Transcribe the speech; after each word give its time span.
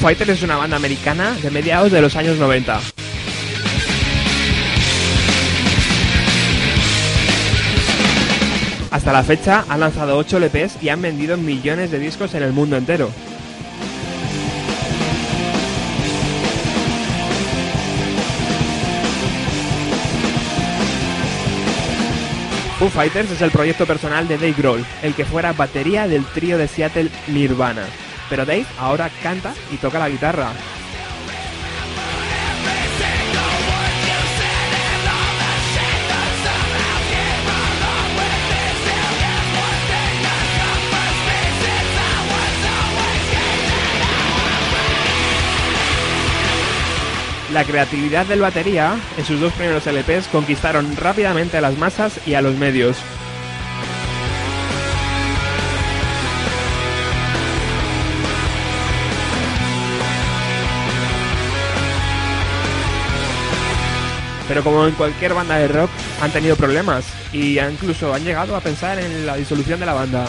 Fighters 0.00 0.30
es 0.30 0.42
una 0.42 0.56
banda 0.56 0.78
americana 0.78 1.36
de 1.42 1.50
mediados 1.50 1.92
de 1.92 2.00
los 2.00 2.16
años 2.16 2.38
90. 2.38 2.80
Hasta 8.90 9.12
la 9.12 9.22
fecha 9.22 9.66
han 9.68 9.80
lanzado 9.80 10.16
8 10.16 10.38
LPs 10.38 10.82
y 10.82 10.88
han 10.88 11.02
vendido 11.02 11.36
millones 11.36 11.90
de 11.90 11.98
discos 11.98 12.32
en 12.34 12.42
el 12.42 12.54
mundo 12.54 12.78
entero. 12.78 13.10
Foo 22.78 22.88
Fighters 22.88 23.32
es 23.32 23.42
el 23.42 23.50
proyecto 23.50 23.84
personal 23.84 24.26
de 24.26 24.38
Dave 24.38 24.54
Grohl, 24.56 24.86
el 25.02 25.14
que 25.14 25.26
fuera 25.26 25.52
batería 25.52 26.08
del 26.08 26.24
trío 26.24 26.56
de 26.56 26.68
Seattle 26.68 27.10
Nirvana. 27.28 27.84
Pero 28.30 28.46
Dave 28.46 28.64
ahora 28.78 29.10
canta 29.22 29.52
y 29.72 29.76
toca 29.76 29.98
la 29.98 30.08
guitarra. 30.08 30.52
La 47.52 47.64
creatividad 47.64 48.26
del 48.26 48.40
batería 48.40 48.94
en 49.18 49.24
sus 49.24 49.40
dos 49.40 49.52
primeros 49.54 49.84
LPs 49.84 50.28
conquistaron 50.28 50.96
rápidamente 50.96 51.56
a 51.56 51.60
las 51.60 51.76
masas 51.76 52.20
y 52.24 52.34
a 52.34 52.42
los 52.42 52.54
medios. 52.54 52.96
Pero 64.50 64.64
como 64.64 64.84
en 64.84 64.94
cualquier 64.96 65.32
banda 65.32 65.58
de 65.58 65.68
rock, 65.68 65.88
han 66.20 66.32
tenido 66.32 66.56
problemas 66.56 67.04
y 67.32 67.60
incluso 67.60 68.12
han 68.12 68.24
llegado 68.24 68.56
a 68.56 68.60
pensar 68.60 68.98
en 68.98 69.24
la 69.24 69.36
disolución 69.36 69.78
de 69.78 69.86
la 69.86 69.92
banda. 69.92 70.26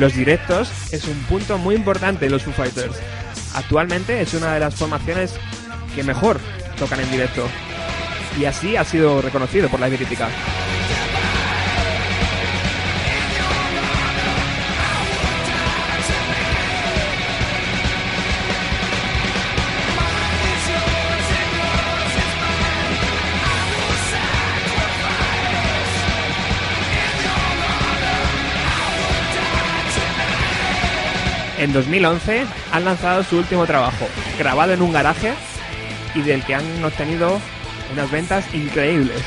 Los 0.00 0.16
directos 0.16 0.68
es 0.90 1.04
un 1.04 1.18
punto 1.28 1.58
muy 1.58 1.76
importante 1.76 2.26
en 2.26 2.32
los 2.32 2.42
Foo 2.42 2.52
Fighters. 2.52 2.96
Actualmente 3.54 4.20
es 4.20 4.34
una 4.34 4.54
de 4.54 4.58
las 4.58 4.74
formaciones 4.74 5.32
que 5.94 6.02
mejor 6.02 6.40
tocan 6.76 6.98
en 6.98 7.10
directo. 7.12 7.46
Y 8.36 8.46
así 8.46 8.74
ha 8.74 8.82
sido 8.82 9.22
reconocido 9.22 9.68
por 9.68 9.78
la 9.78 9.86
crítica. 9.86 10.28
En 31.68 31.74
2011 31.74 32.46
han 32.72 32.84
lanzado 32.86 33.22
su 33.22 33.36
último 33.36 33.66
trabajo, 33.66 34.08
grabado 34.38 34.72
en 34.72 34.80
un 34.80 34.90
garaje 34.90 35.34
y 36.14 36.22
del 36.22 36.42
que 36.42 36.54
han 36.54 36.82
obtenido 36.82 37.38
unas 37.92 38.10
ventas 38.10 38.54
increíbles. 38.54 39.22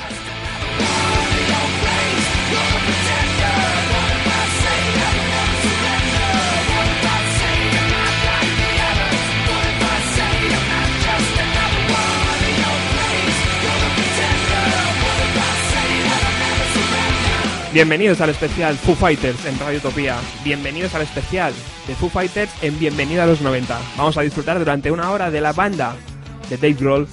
Bienvenidos 17.74 18.20
al 18.20 18.32
especial 18.32 18.76
Foo 18.76 18.96
Fighters 18.96 19.46
en 19.46 19.58
Radio 19.58 19.80
Utopía. 19.80 20.18
Bienvenidos 20.44 20.94
al 20.94 21.04
especial 21.04 21.54
de 21.88 21.96
Foo 21.96 22.10
Fighters 22.10 22.52
en 22.62 22.78
Bienvenido 22.78 23.24
a 23.24 23.26
los 23.26 23.40
90. 23.40 23.80
Vamos 23.96 24.18
a 24.18 24.24
disfrutar 24.24 24.60
durante 24.60 24.92
una 24.92 25.10
hora 25.10 25.32
de 25.32 25.40
la 25.40 25.54
banda 25.54 25.96
de 26.50 26.58
Dave 26.58 26.74
Grohl. 26.74 27.08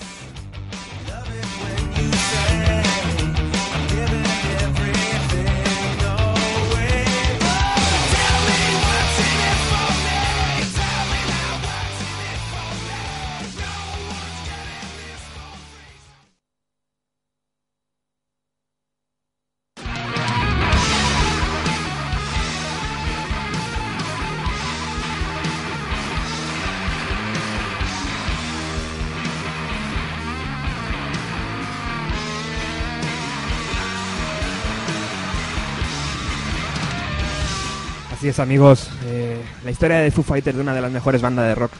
Amigos. 38.38 38.88
Eh, 39.06 39.40
la 39.64 39.70
historia 39.70 39.98
de 39.98 40.10
Foo 40.10 40.22
Fighters, 40.22 40.56
de 40.56 40.62
una 40.62 40.74
de 40.74 40.80
las 40.80 40.92
mejores 40.92 41.20
bandas 41.22 41.46
de 41.46 41.54
rock, 41.54 41.72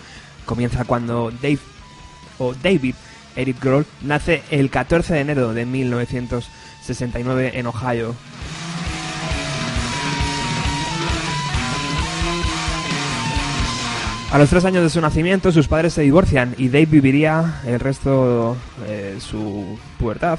comienza 0.44 0.84
cuando 0.84 1.30
Dave 1.30 1.58
o 2.38 2.54
David 2.54 2.94
Eric 3.36 3.62
Grohl 3.62 3.86
nace 4.02 4.42
el 4.50 4.68
14 4.70 5.14
de 5.14 5.20
enero 5.20 5.54
de 5.54 5.66
1969 5.66 7.52
en 7.54 7.66
Ohio. 7.66 8.14
A 14.32 14.38
los 14.38 14.50
tres 14.50 14.64
años 14.64 14.82
de 14.82 14.90
su 14.90 15.00
nacimiento, 15.00 15.52
sus 15.52 15.68
padres 15.68 15.94
se 15.94 16.02
divorcian 16.02 16.54
y 16.58 16.68
Dave 16.68 16.86
viviría 16.86 17.60
el 17.66 17.78
resto 17.78 18.56
de 18.86 19.20
su 19.20 19.78
pubertad 19.98 20.38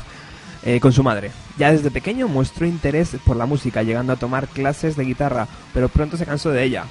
eh, 0.63 0.79
con 0.79 0.91
su 0.91 1.03
madre. 1.03 1.31
Ya 1.57 1.71
desde 1.71 1.91
pequeño 1.91 2.27
mostró 2.27 2.65
interés 2.65 3.17
por 3.25 3.37
la 3.37 3.45
música, 3.45 3.83
llegando 3.83 4.13
a 4.13 4.17
tomar 4.17 4.47
clases 4.47 4.95
de 4.95 5.05
guitarra, 5.05 5.47
pero 5.73 5.89
pronto 5.89 6.17
se 6.17 6.25
cansó 6.25 6.51
de 6.51 6.63
ella. 6.63 6.85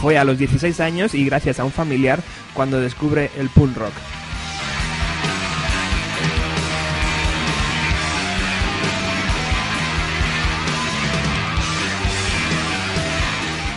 Fue 0.00 0.18
a 0.18 0.24
los 0.24 0.38
16 0.38 0.78
años 0.80 1.14
y 1.14 1.24
gracias 1.24 1.58
a 1.58 1.64
un 1.64 1.72
familiar 1.72 2.20
cuando 2.54 2.80
descubre 2.80 3.30
el 3.38 3.48
punk 3.48 3.76
rock. 3.76 3.92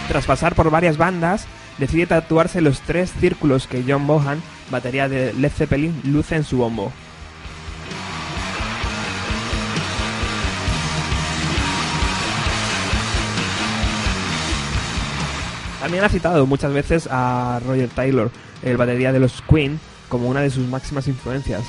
Tras 0.08 0.26
pasar 0.26 0.56
por 0.56 0.72
varias 0.72 0.98
bandas, 0.98 1.48
decide 1.80 2.06
tatuarse 2.06 2.62
los 2.62 2.82
tres 2.82 3.12
círculos 3.20 3.68
que 3.68 3.84
John 3.88 4.06
Bohan, 4.06 4.42
batería 4.70 5.08
de 5.08 5.34
Led 5.34 5.52
Zeppelin, 5.52 6.02
luce 6.04 6.36
en 6.36 6.44
su 6.44 6.58
bombo. 6.58 6.92
También 15.80 16.04
ha 16.04 16.10
citado 16.10 16.46
muchas 16.46 16.74
veces 16.74 17.08
a 17.10 17.62
Roger 17.66 17.90
Taylor, 17.90 18.30
el 18.62 18.78
batería 18.78 19.14
de 19.14 19.20
los 19.20 19.42
Queen, 19.42 19.80
como 20.10 20.28
una 20.28 20.42
de 20.42 20.50
sus 20.50 20.68
máximas 20.68 21.08
influencias. 21.08 21.64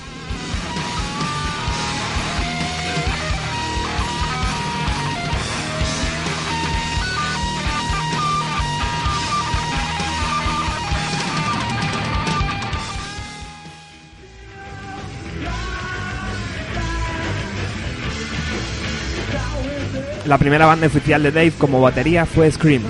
La 20.30 20.38
primera 20.38 20.64
banda 20.64 20.86
oficial 20.86 21.24
de 21.24 21.32
Dave 21.32 21.50
como 21.58 21.80
batería 21.80 22.24
fue 22.24 22.48
Scream. 22.48 22.84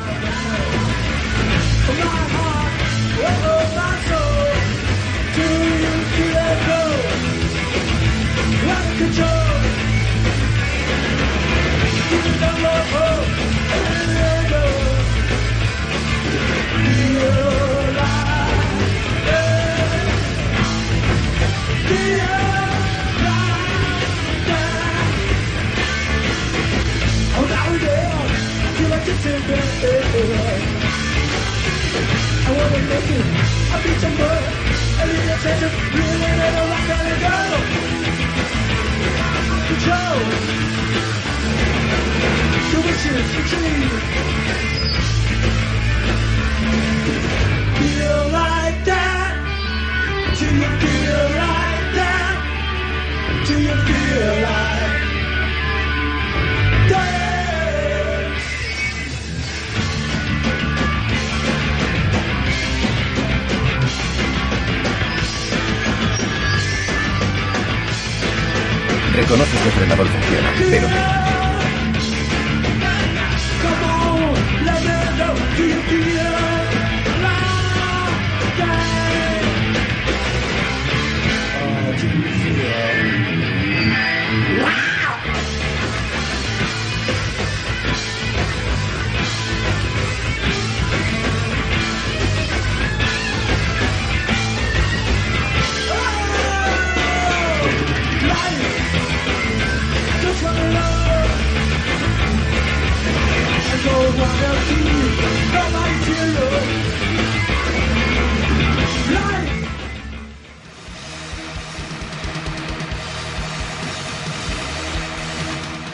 Reconoces 43.02 43.49
que 43.50 44.39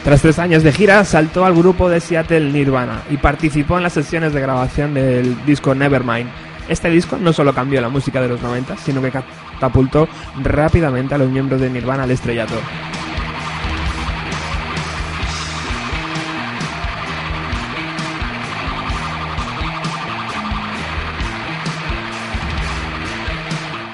Tras 0.07 0.21
tres 0.21 0.39
años 0.39 0.63
de 0.63 0.71
gira, 0.71 1.03
saltó 1.03 1.43
al 1.43 1.53
grupo 1.53 1.89
de 1.89 1.99
Seattle 1.99 2.49
Nirvana 2.53 3.01
y 3.09 3.17
participó 3.17 3.75
en 3.75 3.83
las 3.83 3.91
sesiones 3.91 4.31
de 4.31 4.39
grabación 4.39 4.93
del 4.93 5.45
disco 5.45 5.75
Nevermind. 5.75 6.29
Este 6.69 6.89
disco 6.89 7.17
no 7.19 7.33
solo 7.33 7.53
cambió 7.53 7.81
la 7.81 7.89
música 7.89 8.21
de 8.21 8.29
los 8.29 8.41
90, 8.41 8.77
sino 8.77 9.01
que 9.01 9.11
catapultó 9.11 10.07
rápidamente 10.41 11.13
a 11.13 11.17
los 11.17 11.29
miembros 11.29 11.59
de 11.59 11.69
Nirvana 11.69 12.03
al 12.03 12.11
estrellato. 12.11 12.53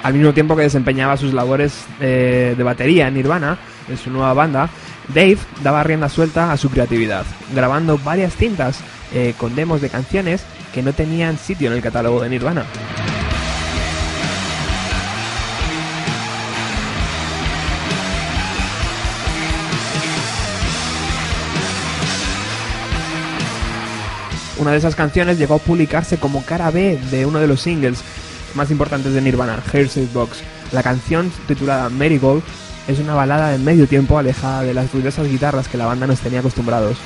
Al 0.04 0.14
mismo 0.14 0.32
tiempo 0.32 0.56
que 0.56 0.62
desempeñaba 0.62 1.18
sus 1.18 1.34
labores 1.34 1.88
eh, 2.00 2.54
de 2.56 2.64
batería 2.64 3.08
en 3.08 3.16
Nirvana, 3.16 3.58
en 3.90 3.98
su 3.98 4.12
nueva 4.12 4.36
banda, 4.36 4.70
Dave 5.10 5.38
daba 5.62 5.84
rienda 5.84 6.10
suelta 6.10 6.52
a 6.52 6.58
su 6.58 6.70
creatividad, 6.70 7.26
grabando 7.54 7.98
varias 7.98 8.36
cintas 8.36 8.80
eh, 9.14 9.34
con 9.38 9.56
demos 9.56 9.82
de 9.82 9.90
canciones 9.90 10.44
que 10.74 10.82
no 10.82 10.94
tenían 10.94 11.38
sitio 11.38 11.70
en 11.70 11.74
el 11.74 11.82
catálogo 11.82 12.22
de 12.22 12.30
Nirvana. 12.30 12.66
Una 24.58 24.72
de 24.72 24.78
esas 24.78 24.96
canciones 24.96 25.38
llegó 25.38 25.56
a 25.56 25.60
publicarse 25.60 26.18
como 26.18 26.46
cara 26.46 26.72
B 26.72 26.98
de 27.12 27.26
uno 27.26 27.40
de 27.40 27.48
los 27.48 27.60
singles 27.62 28.02
más 28.56 28.72
importantes 28.72 29.14
de 29.14 29.22
Nirvana, 29.22 29.62
Hearsay 29.72 30.08
Box. 30.14 30.42
La 30.72 30.82
canción 30.82 31.32
titulada 31.48 31.90
Marigold 31.90 32.44
es 32.88 33.00
una 33.00 33.14
balada 33.14 33.50
de 33.50 33.58
medio 33.58 33.88
tiempo 33.88 34.18
alejada 34.18 34.64
de 34.64 34.74
las 34.74 34.92
ruidosas 34.92 35.28
guitarras 35.28 35.68
que 35.68 35.78
la 35.78 35.86
banda 35.86 36.08
nos 36.08 36.20
tenía 36.20 36.40
acostumbrados. 36.40 36.98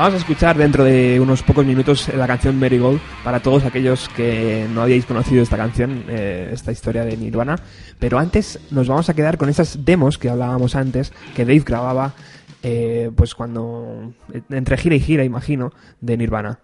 Vamos 0.00 0.14
a 0.14 0.16
escuchar 0.16 0.56
dentro 0.56 0.82
de 0.82 1.20
unos 1.20 1.42
pocos 1.42 1.66
minutos 1.66 2.08
la 2.14 2.26
canción 2.26 2.58
Marigold 2.58 2.98
para 3.22 3.40
todos 3.40 3.66
aquellos 3.66 4.08
que 4.08 4.66
no 4.72 4.80
habíais 4.80 5.04
conocido 5.04 5.42
esta 5.42 5.58
canción, 5.58 6.04
eh, 6.08 6.48
esta 6.54 6.72
historia 6.72 7.04
de 7.04 7.18
Nirvana. 7.18 7.56
Pero 7.98 8.18
antes 8.18 8.58
nos 8.70 8.88
vamos 8.88 9.10
a 9.10 9.14
quedar 9.14 9.36
con 9.36 9.50
esas 9.50 9.84
demos 9.84 10.16
que 10.16 10.30
hablábamos 10.30 10.74
antes, 10.74 11.12
que 11.36 11.44
Dave 11.44 11.64
grababa 11.66 12.14
eh, 12.62 13.10
pues 13.14 13.34
cuando 13.34 14.14
entre 14.48 14.78
gira 14.78 14.94
y 14.94 15.00
gira, 15.00 15.22
imagino, 15.22 15.70
de 16.00 16.16
Nirvana. 16.16 16.60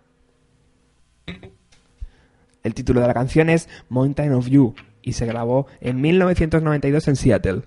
El 2.63 2.73
título 2.73 3.03
de 3.03 3.07
la 3.07 3.13
canción 3.13 3.51
es 3.51 3.69
Mountain 3.91 4.33
of 4.33 4.49
You 4.49 4.75
y 5.03 5.13
se 5.13 5.27
grabó 5.27 5.67
en 5.83 6.01
1992 6.01 7.09
en 7.09 7.17
Seattle. 7.17 7.63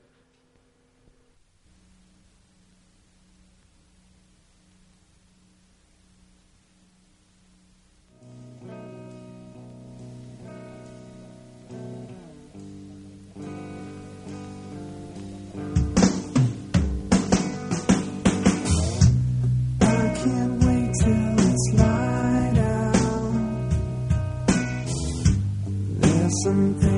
and 26.59 26.88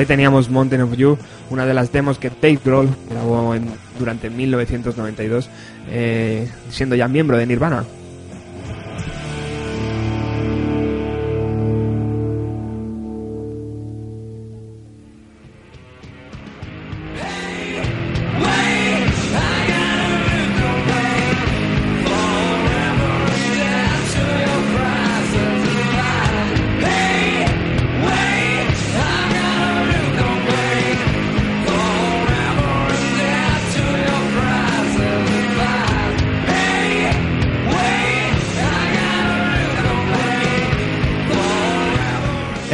ahí 0.00 0.06
teníamos 0.06 0.50
Mountain 0.50 0.82
of 0.82 0.96
You, 0.96 1.18
una 1.50 1.66
de 1.66 1.74
las 1.74 1.92
demos 1.92 2.18
que 2.18 2.30
Dave 2.30 2.58
Grohl 2.64 2.88
grabó 3.10 3.54
durante 3.98 4.30
1992, 4.30 5.50
eh, 5.90 6.50
siendo 6.70 6.96
ya 6.96 7.06
miembro 7.08 7.36
de 7.36 7.46
Nirvana. 7.46 7.84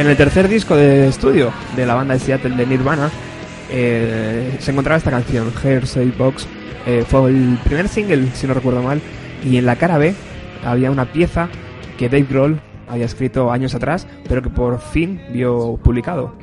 En 0.07 0.11
el 0.11 0.17
tercer 0.17 0.47
disco 0.47 0.73
de 0.73 1.09
estudio 1.09 1.51
de 1.75 1.85
la 1.85 1.93
banda 1.93 2.13
de 2.13 2.21
Seattle 2.21 2.55
de 2.55 2.65
Nirvana 2.65 3.11
eh, 3.69 4.55
se 4.57 4.71
encontraba 4.71 4.97
esta 4.97 5.11
canción, 5.11 5.51
Hearsay 5.61 6.11
Box. 6.11 6.47
Eh, 6.85 7.03
fue 7.05 7.29
el 7.29 7.59
primer 7.65 7.89
single, 7.89 8.31
si 8.33 8.47
no 8.47 8.53
recuerdo 8.53 8.81
mal, 8.81 9.01
y 9.43 9.57
en 9.57 9.65
la 9.65 9.75
cara 9.75 9.97
B 9.97 10.15
había 10.63 10.91
una 10.91 11.11
pieza 11.11 11.49
que 11.97 12.07
Dave 12.07 12.25
Grohl 12.29 12.61
había 12.87 13.03
escrito 13.03 13.51
años 13.51 13.75
atrás, 13.75 14.07
pero 14.29 14.41
que 14.41 14.49
por 14.49 14.79
fin 14.79 15.21
vio 15.33 15.77
publicado. 15.83 16.33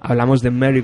Hablamos 0.00 0.40
de 0.40 0.52
Mary 0.52 0.82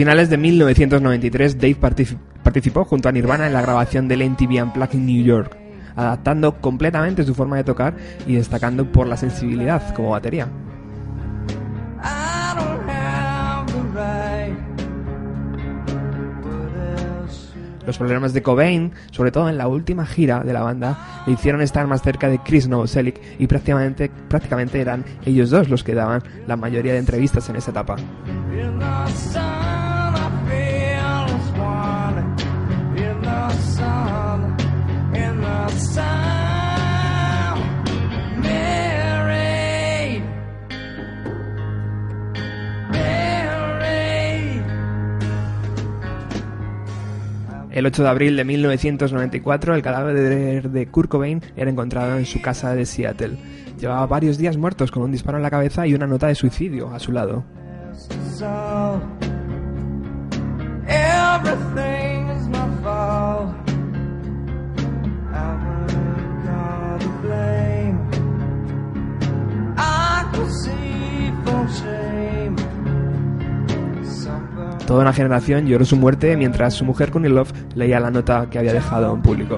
finales 0.00 0.30
de 0.30 0.38
1993, 0.38 1.58
Dave 1.58 1.76
participó 2.42 2.86
junto 2.86 3.10
a 3.10 3.12
Nirvana 3.12 3.46
en 3.46 3.52
la 3.52 3.60
grabación 3.60 4.08
del 4.08 4.30
MTV 4.30 4.62
Unplugged 4.62 4.94
en 4.94 5.04
New 5.04 5.22
York, 5.22 5.58
adaptando 5.94 6.58
completamente 6.58 7.22
su 7.22 7.34
forma 7.34 7.58
de 7.58 7.64
tocar 7.64 7.94
y 8.26 8.36
destacando 8.36 8.90
por 8.90 9.06
la 9.06 9.18
sensibilidad 9.18 9.92
como 9.92 10.12
batería. 10.12 10.48
Los 17.86 17.98
problemas 17.98 18.32
de 18.32 18.42
Cobain, 18.42 18.92
sobre 19.10 19.32
todo 19.32 19.50
en 19.50 19.58
la 19.58 19.68
última 19.68 20.06
gira 20.06 20.40
de 20.40 20.54
la 20.54 20.62
banda, 20.62 21.24
le 21.26 21.34
hicieron 21.34 21.60
estar 21.60 21.86
más 21.86 22.00
cerca 22.00 22.30
de 22.30 22.38
Chris 22.38 22.68
Novoselic 22.68 23.20
y 23.38 23.46
prácticamente 23.46 24.80
eran 24.80 25.04
ellos 25.26 25.50
dos 25.50 25.68
los 25.68 25.84
que 25.84 25.92
daban 25.92 26.22
la 26.46 26.56
mayoría 26.56 26.94
de 26.94 27.00
entrevistas 27.00 27.50
en 27.50 27.56
esa 27.56 27.70
etapa. 27.72 27.96
El 47.80 47.86
8 47.86 48.02
de 48.02 48.08
abril 48.10 48.36
de 48.36 48.44
1994, 48.44 49.74
el 49.74 49.80
cadáver 49.80 50.68
de 50.68 50.86
Kurt 50.88 51.08
Cobain 51.08 51.40
era 51.56 51.70
encontrado 51.70 52.18
en 52.18 52.26
su 52.26 52.42
casa 52.42 52.74
de 52.74 52.84
Seattle. 52.84 53.38
Llevaba 53.78 54.06
varios 54.06 54.36
días 54.36 54.58
muertos 54.58 54.90
con 54.90 55.02
un 55.02 55.12
disparo 55.12 55.38
en 55.38 55.42
la 55.42 55.50
cabeza 55.50 55.86
y 55.86 55.94
una 55.94 56.06
nota 56.06 56.26
de 56.26 56.34
suicidio 56.34 56.92
a 56.92 56.98
su 56.98 57.10
lado. 57.10 57.42
Toda 74.90 75.02
una 75.02 75.12
generación 75.12 75.68
lloró 75.68 75.84
su 75.84 75.94
muerte 75.94 76.36
mientras 76.36 76.74
su 76.74 76.84
mujer 76.84 77.12
Love 77.12 77.52
leía 77.76 78.00
la 78.00 78.10
nota 78.10 78.48
que 78.50 78.58
había 78.58 78.72
dejado 78.72 79.14
en 79.14 79.22
público. 79.22 79.56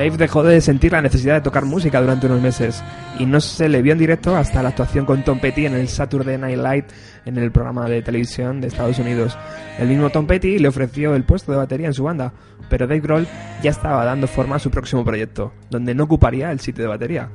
Dave 0.00 0.16
dejó 0.16 0.42
de 0.42 0.62
sentir 0.62 0.92
la 0.92 1.02
necesidad 1.02 1.34
de 1.34 1.40
tocar 1.42 1.66
música 1.66 2.00
durante 2.00 2.24
unos 2.24 2.40
meses 2.40 2.82
y 3.18 3.26
no 3.26 3.38
se 3.38 3.68
le 3.68 3.82
vio 3.82 3.92
en 3.92 3.98
directo 3.98 4.34
hasta 4.34 4.62
la 4.62 4.70
actuación 4.70 5.04
con 5.04 5.22
Tom 5.24 5.38
Petty 5.38 5.66
en 5.66 5.74
el 5.74 5.88
Saturday 5.88 6.38
Night 6.38 6.56
Live 6.56 6.86
en 7.26 7.36
el 7.36 7.52
programa 7.52 7.86
de 7.86 8.00
televisión 8.00 8.62
de 8.62 8.68
Estados 8.68 8.98
Unidos. 8.98 9.36
El 9.78 9.88
mismo 9.88 10.08
Tom 10.08 10.26
Petty 10.26 10.58
le 10.58 10.68
ofreció 10.68 11.14
el 11.14 11.24
puesto 11.24 11.52
de 11.52 11.58
batería 11.58 11.88
en 11.88 11.92
su 11.92 12.04
banda, 12.04 12.32
pero 12.70 12.86
Dave 12.86 13.00
Grohl 13.00 13.26
ya 13.62 13.72
estaba 13.72 14.06
dando 14.06 14.26
forma 14.26 14.56
a 14.56 14.58
su 14.58 14.70
próximo 14.70 15.04
proyecto, 15.04 15.52
donde 15.68 15.94
no 15.94 16.04
ocuparía 16.04 16.50
el 16.50 16.60
sitio 16.60 16.84
de 16.84 16.88
batería. 16.88 17.28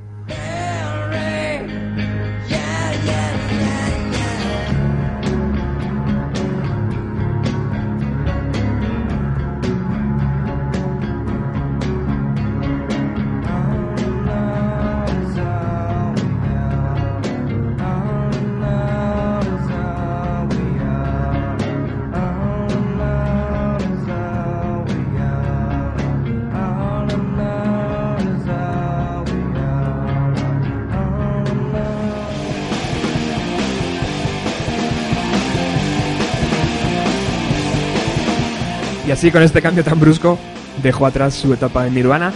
Así 39.16 39.30
con 39.30 39.42
este 39.42 39.62
cambio 39.62 39.82
tan 39.82 39.98
brusco 39.98 40.38
dejó 40.82 41.06
atrás 41.06 41.32
su 41.32 41.50
etapa 41.50 41.86
en 41.86 41.94
Nirvana 41.94 42.34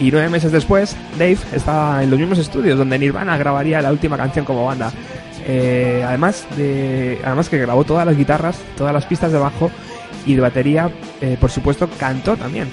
y 0.00 0.10
nueve 0.10 0.30
meses 0.30 0.52
después 0.52 0.96
Dave 1.18 1.36
estaba 1.52 2.02
en 2.02 2.08
los 2.08 2.18
mismos 2.18 2.38
estudios 2.38 2.78
donde 2.78 2.98
Nirvana 2.98 3.36
grabaría 3.36 3.82
la 3.82 3.92
última 3.92 4.16
canción 4.16 4.46
como 4.46 4.64
banda. 4.64 4.90
Eh, 5.46 6.02
además 6.02 6.46
de 6.56 7.18
además 7.22 7.50
que 7.50 7.58
grabó 7.58 7.84
todas 7.84 8.06
las 8.06 8.16
guitarras, 8.16 8.58
todas 8.74 8.94
las 8.94 9.04
pistas 9.04 9.32
de 9.32 9.38
bajo 9.38 9.70
y 10.24 10.34
de 10.34 10.40
batería, 10.40 10.90
eh, 11.20 11.36
por 11.38 11.50
supuesto 11.50 11.90
cantó 11.98 12.38
también. 12.38 12.68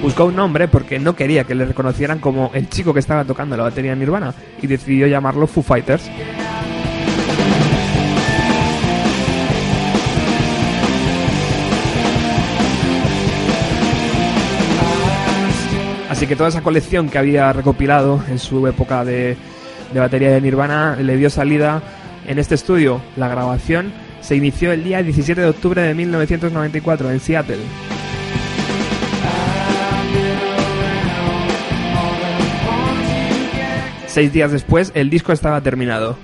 Buscó 0.00 0.26
un 0.26 0.36
nombre 0.36 0.68
porque 0.68 1.00
no 1.00 1.16
quería 1.16 1.42
que 1.42 1.56
le 1.56 1.64
reconocieran 1.64 2.20
como 2.20 2.52
el 2.54 2.68
chico 2.68 2.94
que 2.94 3.00
estaba 3.00 3.24
tocando 3.24 3.56
la 3.56 3.64
batería 3.64 3.94
en 3.94 3.98
Nirvana 3.98 4.32
y 4.62 4.68
decidió 4.68 5.08
llamarlo 5.08 5.48
Foo 5.48 5.64
Fighters. 5.64 6.08
Así 16.16 16.26
que 16.26 16.34
toda 16.34 16.48
esa 16.48 16.62
colección 16.62 17.10
que 17.10 17.18
había 17.18 17.52
recopilado 17.52 18.24
en 18.30 18.38
su 18.38 18.66
época 18.66 19.04
de, 19.04 19.36
batería 19.94 20.30
de 20.30 20.40
Nirvana 20.40 20.96
le 20.98 21.14
dio 21.18 21.28
salida 21.28 21.82
en 22.26 22.38
este 22.38 22.54
estudio. 22.54 23.02
La 23.16 23.28
grabación 23.28 23.92
se 24.22 24.34
inició 24.34 24.72
el 24.72 24.82
día 24.82 25.02
17 25.02 25.38
de 25.38 25.46
octubre 25.46 25.82
de 25.82 25.94
1994 25.94 27.10
en 27.10 27.20
Seattle. 27.20 27.58
Seis 34.06 34.32
días 34.32 34.50
después, 34.52 34.92
el 34.94 35.10
disco 35.10 35.34
estaba 35.34 35.60
terminado. 35.60 36.16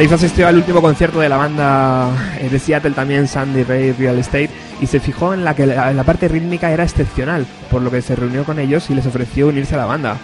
Dave 0.00 0.14
asistió 0.14 0.48
al 0.48 0.56
último 0.56 0.80
concierto 0.80 1.20
de 1.20 1.28
la 1.28 1.36
banda 1.36 2.08
eh, 2.40 2.48
de 2.48 2.58
Seattle 2.58 2.92
también, 2.92 3.28
Sandy 3.28 3.64
Ray 3.64 3.92
Real 3.92 4.18
Estate, 4.18 4.48
y 4.80 4.86
se 4.86 4.98
fijó 4.98 5.34
en 5.34 5.44
la 5.44 5.54
que 5.54 5.66
la, 5.66 6.04
parte 6.04 6.26
rítmica 6.26 6.72
era 6.72 6.84
excepcional, 6.84 7.44
por 7.70 7.82
lo 7.82 7.90
que 7.90 8.00
se 8.00 8.16
reunió 8.16 8.44
con 8.44 8.58
ellos 8.58 8.88
y 8.88 8.94
les 8.94 9.04
ofreció 9.04 9.48
unirse 9.48 9.74
a 9.74 9.78
la 9.78 9.84
banda. 9.84 10.16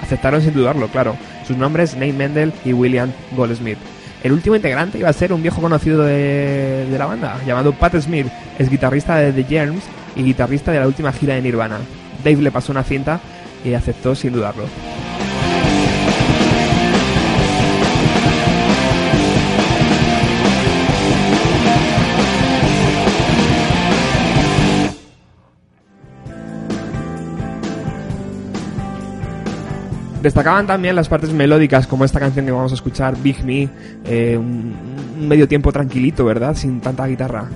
Aceptaron 0.00 0.40
sin 0.40 0.54
dudarlo, 0.54 0.86
claro. 0.86 1.16
Sus 1.48 1.56
nombres 1.56 1.94
Nate 1.94 2.12
Mendel 2.12 2.52
y 2.64 2.74
William 2.74 3.10
Goldsmith. 3.36 3.78
El 4.22 4.30
último 4.30 4.54
integrante 4.54 4.98
iba 4.98 5.08
a 5.08 5.12
ser 5.12 5.32
un 5.32 5.42
viejo 5.42 5.60
conocido 5.60 6.04
de, 6.04 6.86
de 6.88 6.96
la 6.96 7.06
banda, 7.06 7.36
llamado 7.44 7.72
Pat 7.72 7.96
Smith, 7.96 8.28
es 8.60 8.70
guitarrista 8.70 9.16
de 9.16 9.32
The 9.32 9.42
Germs 9.42 9.82
y 10.14 10.22
guitarrista 10.22 10.70
de 10.70 10.78
la 10.78 10.86
última 10.86 11.12
gira 11.12 11.34
de 11.34 11.42
Nirvana. 11.42 11.78
Dave 12.22 12.40
le 12.40 12.52
pasó 12.52 12.70
una 12.70 12.84
cinta 12.84 13.18
y 13.64 13.74
aceptó 13.74 14.14
sin 14.14 14.32
dudarlo. 14.32 14.66
Destacaban 30.24 30.66
también 30.66 30.96
las 30.96 31.10
partes 31.10 31.34
melódicas, 31.34 31.86
como 31.86 32.06
esta 32.06 32.18
canción 32.18 32.46
que 32.46 32.50
vamos 32.50 32.72
a 32.72 32.76
escuchar, 32.76 33.14
Big 33.22 33.44
Me, 33.44 33.68
eh, 34.06 34.38
un, 34.38 34.74
un 35.20 35.28
medio 35.28 35.46
tiempo 35.46 35.70
tranquilito, 35.70 36.24
¿verdad? 36.24 36.56
Sin 36.56 36.80
tanta 36.80 37.06
guitarra. 37.06 37.46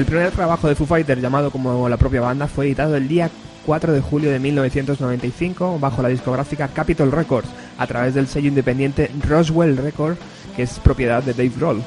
El 0.00 0.06
primer 0.06 0.30
trabajo 0.30 0.66
de 0.66 0.74
Foo 0.74 0.86
Fighters, 0.86 1.20
llamado 1.20 1.50
como 1.50 1.86
la 1.86 1.98
propia 1.98 2.22
banda, 2.22 2.46
fue 2.46 2.64
editado 2.64 2.96
el 2.96 3.06
día 3.06 3.30
4 3.66 3.92
de 3.92 4.00
julio 4.00 4.30
de 4.30 4.38
1995 4.38 5.78
bajo 5.78 6.00
la 6.00 6.08
discográfica 6.08 6.68
Capitol 6.68 7.12
Records 7.12 7.50
a 7.76 7.86
través 7.86 8.14
del 8.14 8.26
sello 8.26 8.48
independiente 8.48 9.10
Roswell 9.28 9.76
Records, 9.76 10.18
que 10.56 10.62
es 10.62 10.78
propiedad 10.78 11.22
de 11.22 11.34
Dave 11.34 11.52
Grohl. 11.54 11.82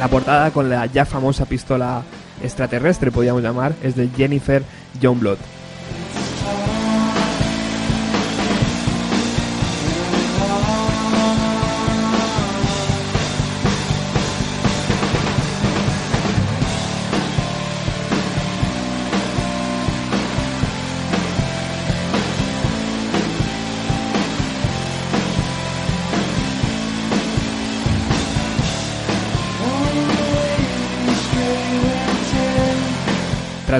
La 0.00 0.08
portada 0.08 0.50
con 0.50 0.68
la 0.68 0.86
ya 0.86 1.04
famosa 1.04 1.46
pistola 1.46 2.02
extraterrestre, 2.42 3.12
podríamos 3.12 3.44
llamar, 3.44 3.76
es 3.80 3.94
de 3.94 4.08
Jennifer 4.08 4.64
Youngblood. 5.00 5.38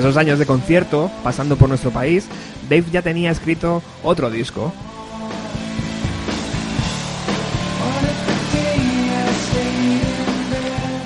Años 0.05 0.37
de 0.37 0.45
concierto, 0.45 1.09
pasando 1.23 1.57
por 1.57 1.67
nuestro 1.67 1.89
país, 1.89 2.27
Dave 2.69 2.85
ya 2.91 3.01
tenía 3.01 3.31
escrito 3.31 3.81
otro 4.03 4.29
disco. 4.29 4.71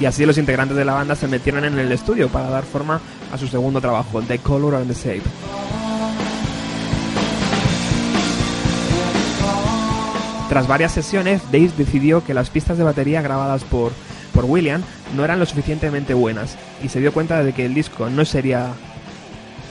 Y 0.02 0.06
así 0.06 0.26
los 0.26 0.38
integrantes 0.38 0.76
de 0.76 0.84
la 0.84 0.94
banda 0.94 1.16
se 1.16 1.30
metieron 1.30 1.64
en 1.64 1.80
el 1.80 1.92
estudio 1.94 2.28
para 2.28 2.50
dar 2.50 2.66
forma 2.66 3.00
a 3.32 3.38
su 3.38 3.48
segundo 3.48 3.80
trabajo, 3.80 4.22
The 4.22 4.40
Color 4.40 4.76
and 4.76 4.94
the 4.94 4.94
Shape. 4.94 5.24
Tras 10.50 10.68
varias 10.68 10.92
sesiones, 10.92 11.42
Dave 11.54 11.72
decidió 11.78 12.24
que 12.26 12.34
las 12.34 12.50
pistas 12.50 12.78
de 12.78 12.84
batería 12.84 13.22
grabadas 13.22 13.64
por, 13.64 13.94
por 14.34 14.44
William 14.44 14.82
no 15.16 15.24
eran 15.24 15.40
lo 15.40 15.46
suficientemente 15.46 16.14
buenas 16.14 16.58
y 16.84 16.90
se 16.90 17.00
dio 17.00 17.14
cuenta 17.14 17.44
de 17.44 17.54
que 17.54 17.66
el 17.66 17.74
disco 17.74 18.10
no 18.10 18.26
sería 18.26 18.74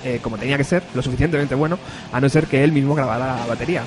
eh, 0.04 0.20
como 0.22 0.38
tenía 0.38 0.56
que 0.56 0.64
ser, 0.64 0.82
lo 0.94 1.02
suficientemente 1.02 1.54
bueno, 1.54 1.78
a 2.12 2.20
no 2.20 2.28
ser 2.28 2.46
que 2.46 2.62
él 2.64 2.72
mismo 2.72 2.94
grabara 2.94 3.36
la 3.36 3.46
batería. 3.46 3.82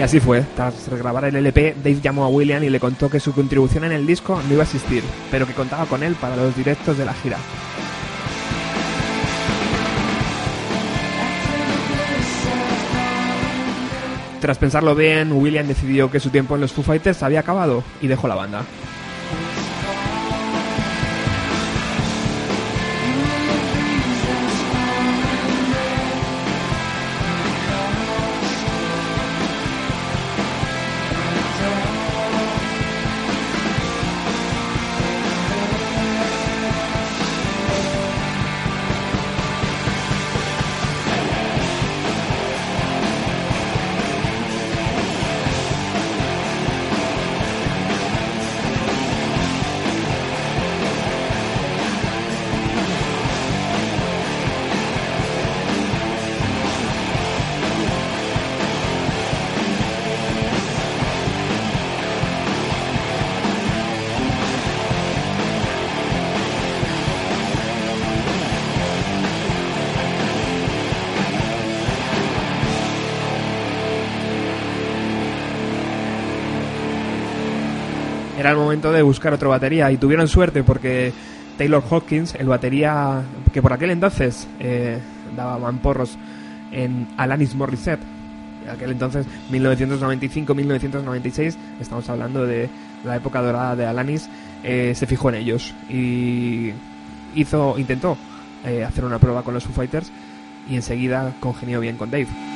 Y 0.00 0.02
así 0.02 0.18
fue, 0.18 0.42
tras 0.56 0.88
grabar 0.88 1.26
el 1.26 1.36
LP, 1.36 1.74
Dave 1.76 2.00
llamó 2.00 2.24
a 2.24 2.28
William 2.28 2.64
y 2.64 2.70
le 2.70 2.80
contó 2.80 3.10
que 3.10 3.20
su 3.20 3.34
contribución 3.34 3.84
en 3.84 3.92
el 3.92 4.06
disco 4.06 4.40
no 4.48 4.54
iba 4.54 4.62
a 4.62 4.64
existir, 4.64 5.02
pero 5.30 5.46
que 5.46 5.52
contaba 5.52 5.84
con 5.84 6.02
él 6.02 6.14
para 6.14 6.36
los 6.36 6.56
directos 6.56 6.96
de 6.96 7.04
la 7.04 7.12
gira. 7.12 7.36
Tras 14.40 14.56
pensarlo 14.56 14.94
bien, 14.94 15.32
William 15.32 15.66
decidió 15.66 16.10
que 16.10 16.18
su 16.18 16.30
tiempo 16.30 16.54
en 16.54 16.62
los 16.62 16.72
Foo 16.72 16.82
Fighters 16.82 17.22
había 17.22 17.40
acabado 17.40 17.84
y 18.00 18.06
dejó 18.06 18.26
la 18.26 18.34
banda. 18.34 18.64
Era 78.40 78.52
el 78.52 78.56
momento 78.56 78.90
de 78.90 79.02
buscar 79.02 79.34
otro 79.34 79.50
batería 79.50 79.92
y 79.92 79.98
tuvieron 79.98 80.26
suerte 80.26 80.62
porque 80.62 81.12
Taylor 81.58 81.84
Hawkins, 81.90 82.34
el 82.36 82.48
batería 82.48 83.20
que 83.52 83.60
por 83.60 83.74
aquel 83.74 83.90
entonces 83.90 84.48
eh, 84.58 84.98
daba 85.36 85.58
mamporros 85.58 86.16
en 86.72 87.06
Alanis 87.18 87.54
Morissette, 87.54 88.00
aquel 88.66 88.92
entonces 88.92 89.26
1995-1996, 89.52 91.54
estamos 91.82 92.08
hablando 92.08 92.46
de 92.46 92.70
la 93.04 93.16
época 93.16 93.42
dorada 93.42 93.76
de 93.76 93.84
Alanis, 93.84 94.30
eh, 94.64 94.94
se 94.94 95.06
fijó 95.06 95.28
en 95.28 95.34
ellos 95.34 95.74
y 95.90 96.72
hizo, 97.34 97.78
intentó 97.78 98.16
eh, 98.64 98.84
hacer 98.84 99.04
una 99.04 99.18
prueba 99.18 99.42
con 99.42 99.52
los 99.52 99.64
Foo 99.64 99.74
Fighters 99.74 100.10
y 100.66 100.76
enseguida 100.76 101.34
congenió 101.40 101.78
bien 101.78 101.98
con 101.98 102.10
Dave. 102.10 102.49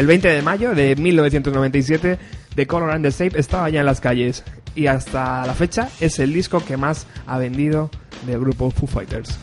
El 0.00 0.06
20 0.06 0.28
de 0.28 0.40
mayo 0.40 0.74
de 0.74 0.96
1997, 0.96 2.18
The 2.54 2.66
Color 2.66 2.92
and 2.92 3.04
the 3.04 3.10
Shape 3.10 3.38
estaba 3.38 3.68
ya 3.68 3.80
en 3.80 3.86
las 3.86 4.00
calles 4.00 4.44
y 4.74 4.86
hasta 4.86 5.46
la 5.46 5.52
fecha 5.52 5.90
es 6.00 6.18
el 6.20 6.32
disco 6.32 6.64
que 6.64 6.78
más 6.78 7.06
ha 7.26 7.36
vendido 7.36 7.90
del 8.24 8.40
grupo 8.40 8.70
Foo 8.70 8.86
Fighters. 8.86 9.38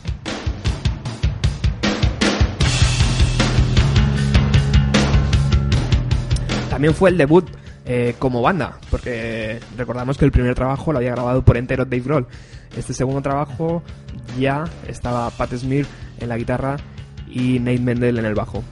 También 6.68 6.92
fue 6.92 7.10
el 7.10 7.18
debut 7.18 7.48
eh, 7.86 8.16
como 8.18 8.42
banda, 8.42 8.80
porque 8.90 9.60
recordamos 9.76 10.18
que 10.18 10.24
el 10.24 10.32
primer 10.32 10.56
trabajo 10.56 10.90
lo 10.90 10.98
había 10.98 11.12
grabado 11.12 11.44
por 11.44 11.56
entero 11.56 11.84
Dave 11.84 12.02
Grohl. 12.02 12.26
Este 12.76 12.92
segundo 12.94 13.22
trabajo 13.22 13.84
ya 14.36 14.64
estaba 14.88 15.30
Pat 15.30 15.54
Smear 15.54 15.86
en 16.18 16.28
la 16.28 16.36
guitarra 16.36 16.78
y 17.30 17.60
Nate 17.60 17.78
Mendel 17.78 18.18
en 18.18 18.24
el 18.24 18.34
bajo. 18.34 18.64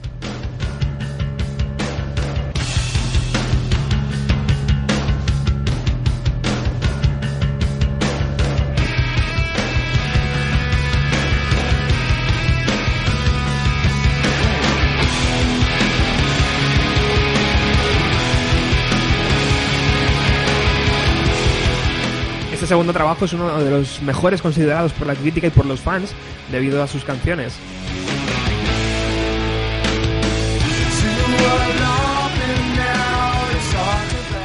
Este 22.67 22.73
segundo 22.73 22.91
trabajo 22.91 23.23
es 23.23 23.31
uno 23.31 23.63
de 23.63 23.71
los 23.71 24.01
mejores 24.01 24.41
considerados 24.41 24.91
por 24.91 25.07
la 25.07 25.15
crítica 25.15 25.47
y 25.47 25.51
por 25.51 25.65
los 25.65 25.79
fans 25.79 26.13
debido 26.51 26.83
a 26.83 26.87
sus 26.87 27.05
canciones. 27.05 27.53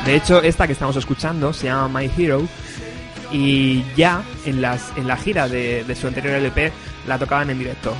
De 0.07 0.15
hecho, 0.15 0.41
esta 0.41 0.69
que 0.69 0.73
estamos 0.73 0.95
escuchando 0.95 1.53
se 1.53 1.67
llama 1.67 1.99
My 1.99 2.09
Hero 2.17 2.47
y 3.33 3.83
ya 3.97 4.23
en, 4.45 4.63
las, 4.63 4.97
en 4.97 5.09
la 5.09 5.17
gira 5.17 5.49
de, 5.49 5.83
de 5.83 5.97
su 5.97 6.07
anterior 6.07 6.37
LP 6.37 6.71
la 7.09 7.19
tocaban 7.19 7.51
en 7.51 7.59
directo. 7.59 7.93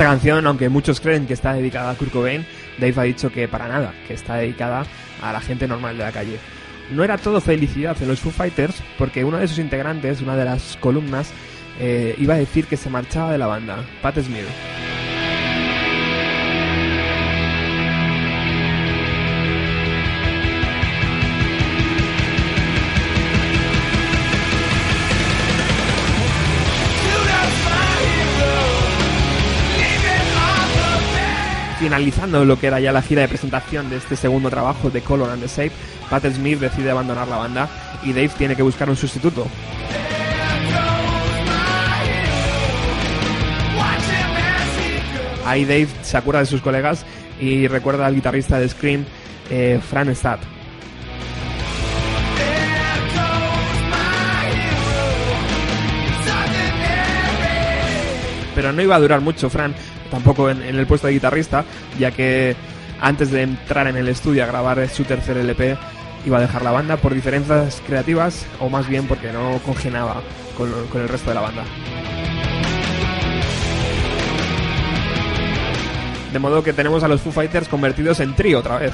Esta 0.00 0.12
canción, 0.12 0.46
aunque 0.46 0.70
muchos 0.70 0.98
creen 0.98 1.26
que 1.26 1.34
está 1.34 1.52
dedicada 1.52 1.90
a 1.90 1.94
Kurt 1.94 2.10
Cobain, 2.10 2.46
Dave 2.78 2.94
ha 2.96 3.02
dicho 3.02 3.30
que 3.30 3.46
para 3.48 3.68
nada, 3.68 3.92
que 4.08 4.14
está 4.14 4.36
dedicada 4.36 4.86
a 5.20 5.30
la 5.30 5.42
gente 5.42 5.68
normal 5.68 5.98
de 5.98 6.04
la 6.04 6.10
calle. 6.10 6.38
No 6.90 7.04
era 7.04 7.18
todo 7.18 7.38
felicidad 7.42 7.94
en 8.00 8.08
los 8.08 8.20
Foo 8.20 8.32
Fighters, 8.32 8.82
porque 8.96 9.24
uno 9.24 9.36
de 9.36 9.46
sus 9.46 9.58
integrantes, 9.58 10.22
una 10.22 10.36
de 10.36 10.46
las 10.46 10.78
columnas, 10.78 11.30
eh, 11.78 12.14
iba 12.16 12.32
a 12.32 12.38
decir 12.38 12.64
que 12.64 12.78
se 12.78 12.88
marchaba 12.88 13.30
de 13.32 13.36
la 13.36 13.46
banda, 13.46 13.84
Pat 14.00 14.18
Smear. 14.18 14.89
Finalizando 31.80 32.44
lo 32.44 32.58
que 32.58 32.66
era 32.66 32.78
ya 32.78 32.92
la 32.92 33.00
gira 33.00 33.22
de 33.22 33.28
presentación 33.28 33.88
de 33.88 33.96
este 33.96 34.14
segundo 34.14 34.50
trabajo 34.50 34.90
de 34.90 35.00
Color 35.00 35.30
and 35.30 35.42
the 35.42 35.48
Shape, 35.48 35.72
Pat 36.10 36.26
Smith 36.26 36.60
decide 36.60 36.90
abandonar 36.90 37.26
la 37.26 37.38
banda 37.38 37.70
y 38.02 38.12
Dave 38.12 38.28
tiene 38.36 38.54
que 38.54 38.62
buscar 38.62 38.90
un 38.90 38.96
sustituto. 38.96 39.46
Ahí 45.46 45.64
Dave 45.64 45.88
se 46.02 46.18
acuerda 46.18 46.40
de 46.40 46.46
sus 46.46 46.60
colegas 46.60 47.06
y 47.40 47.66
recuerda 47.66 48.04
al 48.04 48.14
guitarrista 48.14 48.60
de 48.60 48.68
Scream, 48.68 49.06
eh, 49.48 49.80
Fran 49.82 50.14
Stapp. 50.14 50.42
Pero 58.54 58.72
no 58.74 58.82
iba 58.82 58.96
a 58.96 59.00
durar 59.00 59.22
mucho 59.22 59.48
Fran, 59.48 59.74
tampoco 60.10 60.50
en, 60.50 60.62
el 60.62 60.86
puesto 60.86 61.06
de 61.06 61.14
guitarrista, 61.14 61.64
ya 61.98 62.10
que 62.10 62.56
antes 63.00 63.30
de 63.30 63.42
entrar 63.42 63.86
en 63.86 63.96
el 63.96 64.08
estudio 64.08 64.44
a 64.44 64.46
grabar 64.46 64.88
su 64.88 65.04
tercer 65.04 65.36
LP 65.36 65.76
iba 66.26 66.38
a 66.38 66.40
dejar 66.40 66.62
la 66.62 66.70
banda 66.70 66.96
por 66.98 67.14
diferencias 67.14 67.82
creativas 67.86 68.46
o 68.58 68.68
más 68.68 68.88
bien 68.88 69.06
porque 69.06 69.32
no 69.32 69.58
congenaba 69.64 70.22
con, 70.56 70.70
con 70.88 71.00
el 71.00 71.08
resto 71.08 71.30
de 71.30 71.34
la 71.34 71.40
banda. 71.40 71.64
De 76.32 76.38
modo 76.38 76.62
que 76.62 76.72
tenemos 76.72 77.02
a 77.02 77.08
los 77.08 77.20
Foo 77.22 77.32
Fighters 77.32 77.68
convertidos 77.68 78.20
en 78.20 78.34
trío 78.36 78.60
otra 78.60 78.78
vez. 78.78 78.92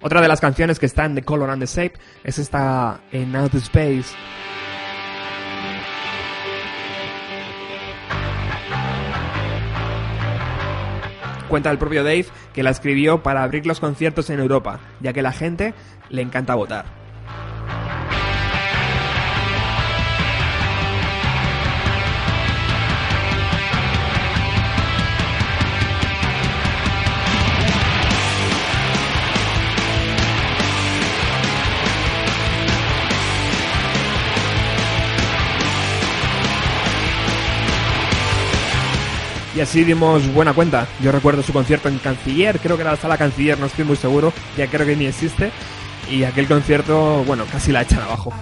Otra 0.00 0.20
de 0.20 0.28
las 0.28 0.40
canciones 0.40 0.78
que 0.78 0.86
está 0.86 1.04
en 1.04 1.16
The 1.16 1.22
Color 1.22 1.50
and 1.50 1.60
the 1.60 1.66
Shape 1.66 1.98
es 2.22 2.38
esta 2.38 3.00
en 3.10 3.34
Outer 3.34 3.60
Space. 3.60 4.16
Cuenta 11.48 11.70
el 11.70 11.78
propio 11.78 12.04
Dave 12.04 12.26
que 12.52 12.62
la 12.62 12.70
escribió 12.70 13.22
para 13.22 13.42
abrir 13.42 13.66
los 13.66 13.80
conciertos 13.80 14.30
en 14.30 14.38
Europa, 14.38 14.80
ya 15.00 15.12
que 15.12 15.22
la 15.22 15.32
gente 15.32 15.74
le 16.10 16.22
encanta 16.22 16.54
votar. 16.54 16.97
Y 39.58 39.60
así 39.60 39.82
dimos 39.82 40.32
buena 40.34 40.52
cuenta. 40.52 40.86
Yo 41.00 41.10
recuerdo 41.10 41.42
su 41.42 41.52
concierto 41.52 41.88
en 41.88 41.98
Canciller, 41.98 42.60
creo 42.60 42.76
que 42.76 42.82
era 42.82 42.92
la 42.92 42.96
sala 42.96 43.18
Canciller, 43.18 43.58
no 43.58 43.66
estoy 43.66 43.84
muy 43.84 43.96
seguro, 43.96 44.32
ya 44.56 44.68
creo 44.68 44.86
que 44.86 44.94
ni 44.94 45.06
existe. 45.06 45.50
Y 46.08 46.22
aquel 46.22 46.46
concierto, 46.46 47.24
bueno, 47.24 47.44
casi 47.50 47.72
la 47.72 47.82
echan 47.82 47.98
abajo. 47.98 48.32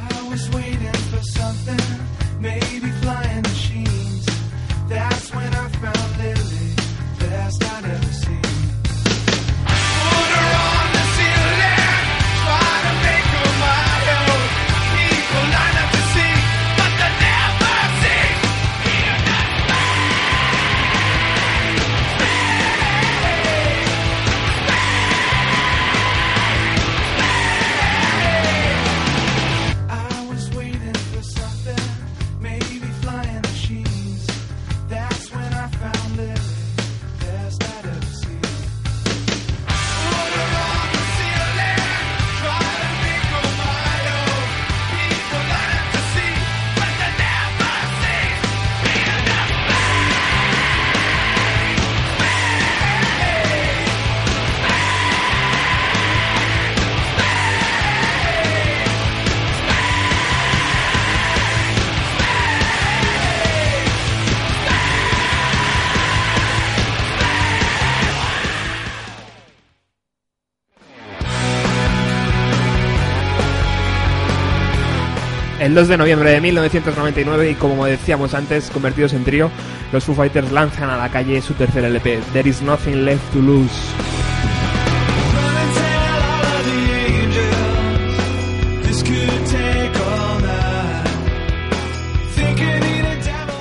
El 75.66 75.74
2 75.74 75.88
de 75.88 75.96
noviembre 75.96 76.30
de 76.30 76.40
1999 76.40 77.50
y 77.50 77.54
como 77.56 77.86
decíamos 77.86 78.34
antes, 78.34 78.70
convertidos 78.70 79.12
en 79.14 79.24
trío, 79.24 79.50
los 79.90 80.04
Foo 80.04 80.14
Fighters 80.14 80.52
lanzan 80.52 80.90
a 80.90 80.96
la 80.96 81.08
calle 81.08 81.42
su 81.42 81.54
tercer 81.54 81.82
LP, 81.82 82.20
There 82.32 82.48
Is 82.48 82.62
Nothing 82.62 83.04
Left 83.04 83.32
to 83.32 83.40
Lose. 83.40 83.74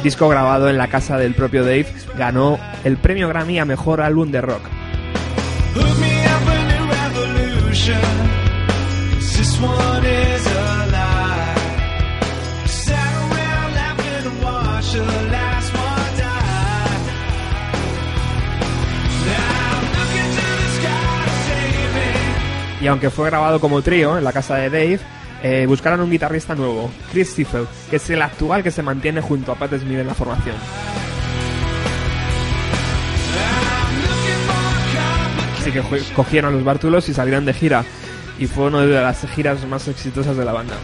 Disco 0.03 0.29
grabado 0.29 0.69
en 0.69 0.77
la 0.77 0.87
casa 0.89 1.17
del 1.17 1.33
propio 1.33 1.63
Dave, 1.63 1.87
ganó 2.15 2.59
el 2.83 2.97
premio 2.97 3.29
Grammy 3.29 3.57
a 3.57 3.65
Mejor 3.65 4.01
Álbum 4.01 4.29
de 4.29 4.41
Rock. 4.41 4.61
Y 22.85 22.87
aunque 22.87 23.09
fue 23.09 23.31
grabado 23.31 23.59
como 23.59 23.81
trío 23.81 24.15
en 24.15 24.23
la 24.23 24.31
casa 24.31 24.57
de 24.57 24.69
Dave, 24.69 24.99
eh, 25.41 25.65
buscaron 25.67 26.01
un 26.01 26.11
guitarrista 26.11 26.53
nuevo, 26.53 26.91
Chris 27.11 27.31
Stifel, 27.31 27.65
que 27.89 27.95
es 27.95 28.07
el 28.11 28.21
actual 28.21 28.61
que 28.61 28.69
se 28.69 28.83
mantiene 28.83 29.21
junto 29.21 29.51
a 29.51 29.55
Pat 29.55 29.71
Smith 29.71 29.97
en 29.97 30.05
la 30.05 30.13
formación. 30.13 30.55
Así 35.59 35.71
que 35.71 35.81
cogieron 36.13 36.53
los 36.53 36.63
bártulos 36.63 37.09
y 37.09 37.15
salieron 37.15 37.43
de 37.43 37.53
gira. 37.53 37.83
Y 38.37 38.45
fue 38.45 38.65
una 38.65 38.81
de 38.81 39.01
las 39.01 39.25
giras 39.31 39.65
más 39.65 39.87
exitosas 39.87 40.37
de 40.37 40.45
la 40.45 40.53
banda. 40.53 40.75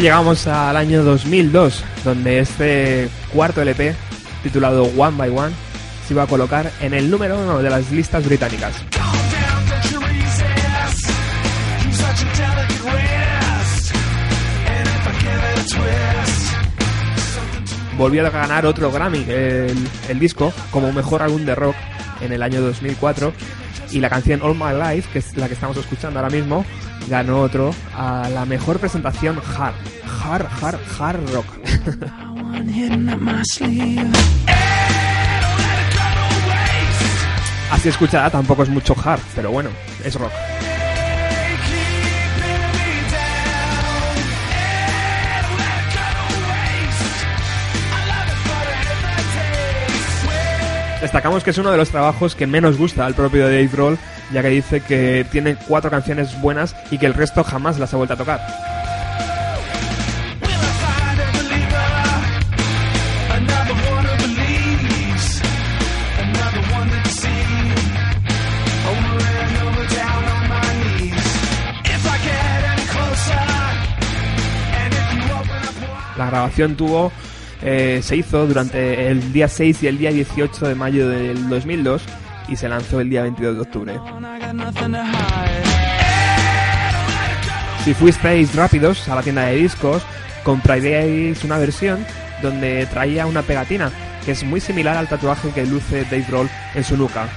Llegamos 0.00 0.46
al 0.46 0.76
año 0.76 1.02
2002, 1.02 1.82
donde 2.04 2.38
este 2.38 3.08
cuarto 3.32 3.62
LP, 3.62 3.96
titulado 4.44 4.84
One 4.96 5.16
by 5.16 5.30
One, 5.30 5.52
se 6.06 6.14
iba 6.14 6.22
a 6.22 6.26
colocar 6.28 6.70
en 6.80 6.94
el 6.94 7.10
número 7.10 7.36
uno 7.36 7.58
de 7.58 7.68
las 7.68 7.90
listas 7.90 8.24
británicas. 8.24 8.76
Volvió 17.96 18.24
a 18.24 18.30
ganar 18.30 18.66
otro 18.66 18.92
Grammy, 18.92 19.24
el, 19.28 19.76
el 20.08 20.18
disco, 20.20 20.52
como 20.70 20.92
mejor 20.92 21.22
álbum 21.22 21.44
de 21.44 21.56
rock 21.56 21.74
en 22.20 22.32
el 22.32 22.44
año 22.44 22.60
2004. 22.60 23.32
Y 23.90 23.98
la 23.98 24.08
canción 24.08 24.42
All 24.42 24.54
My 24.54 24.74
Life, 24.80 25.08
que 25.12 25.18
es 25.18 25.36
la 25.36 25.48
que 25.48 25.54
estamos 25.54 25.76
escuchando 25.76 26.20
ahora 26.20 26.30
mismo, 26.30 26.64
ganó 27.08 27.40
otro 27.40 27.74
a 27.96 28.28
la 28.28 28.44
mejor 28.44 28.78
presentación 28.78 29.40
hard. 29.56 29.74
Hard, 30.22 30.46
hard, 30.60 30.78
hard 30.98 31.32
rock. 31.32 31.46
Así 37.70 37.88
escuchada 37.88 38.30
tampoco 38.30 38.62
es 38.62 38.68
mucho 38.68 38.94
hard, 39.02 39.20
pero 39.34 39.50
bueno, 39.50 39.70
es 40.04 40.14
rock. 40.14 40.32
Destacamos 51.00 51.44
que 51.44 51.50
es 51.50 51.58
uno 51.58 51.70
de 51.70 51.76
los 51.76 51.90
trabajos 51.90 52.34
que 52.34 52.48
menos 52.48 52.76
gusta 52.76 53.06
al 53.06 53.14
propio 53.14 53.44
Dave 53.44 53.70
Roll, 53.72 53.98
ya 54.32 54.42
que 54.42 54.48
dice 54.48 54.80
que 54.80 55.26
tiene 55.30 55.56
cuatro 55.66 55.90
canciones 55.90 56.40
buenas 56.40 56.74
y 56.90 56.98
que 56.98 57.06
el 57.06 57.14
resto 57.14 57.44
jamás 57.44 57.78
las 57.78 57.92
ha 57.94 57.96
vuelto 57.96 58.14
a 58.14 58.16
tocar. 58.16 58.40
La 76.16 76.26
grabación 76.26 76.74
tuvo, 76.74 77.12
eh, 77.62 78.00
se 78.02 78.16
hizo 78.16 78.44
durante 78.48 79.08
el 79.08 79.32
día 79.32 79.46
6 79.46 79.84
y 79.84 79.86
el 79.86 79.98
día 79.98 80.10
18 80.10 80.66
de 80.66 80.74
mayo 80.74 81.08
del 81.08 81.48
2002 81.48 82.02
y 82.48 82.56
se 82.56 82.68
lanzó 82.68 83.00
el 83.00 83.10
día 83.10 83.22
22 83.22 83.56
de 83.56 83.60
octubre. 83.60 84.00
Si 87.84 87.94
fuisteis 87.94 88.54
rápidos 88.54 89.08
a 89.08 89.14
la 89.14 89.22
tienda 89.22 89.46
de 89.46 89.56
discos, 89.56 90.02
compraríais 90.44 91.44
una 91.44 91.58
versión 91.58 92.04
donde 92.42 92.86
traía 92.86 93.26
una 93.26 93.42
pegatina 93.42 93.90
que 94.24 94.32
es 94.32 94.44
muy 94.44 94.60
similar 94.60 94.96
al 94.96 95.08
tatuaje 95.08 95.50
que 95.50 95.66
luce 95.66 96.04
Dave 96.04 96.26
Roll 96.28 96.50
en 96.74 96.84
su 96.84 96.96
nuca. 96.96 97.28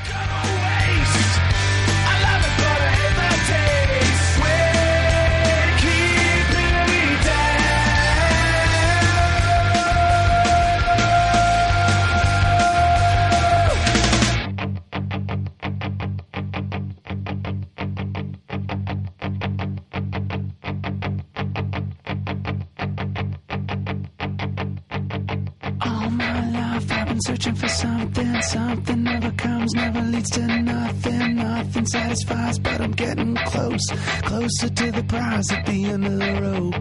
My 26.17 26.49
life 26.51 26.91
I've 26.91 27.07
been 27.07 27.21
searching 27.21 27.55
for 27.55 27.67
something. 27.67 28.41
Something 28.41 29.03
never 29.03 29.31
comes, 29.31 29.73
never 29.73 30.01
leads 30.01 30.29
to 30.31 30.47
nothing. 30.47 31.35
Nothing 31.35 31.85
satisfies, 31.85 32.59
but 32.59 32.81
I'm 32.81 32.91
getting 32.91 33.35
close. 33.35 33.85
Closer 34.23 34.69
to 34.69 34.91
the 34.91 35.03
prize 35.03 35.51
at 35.51 35.65
the 35.65 35.85
end 35.85 36.05
of 36.05 36.19
the 36.19 36.33
rope. 36.41 36.75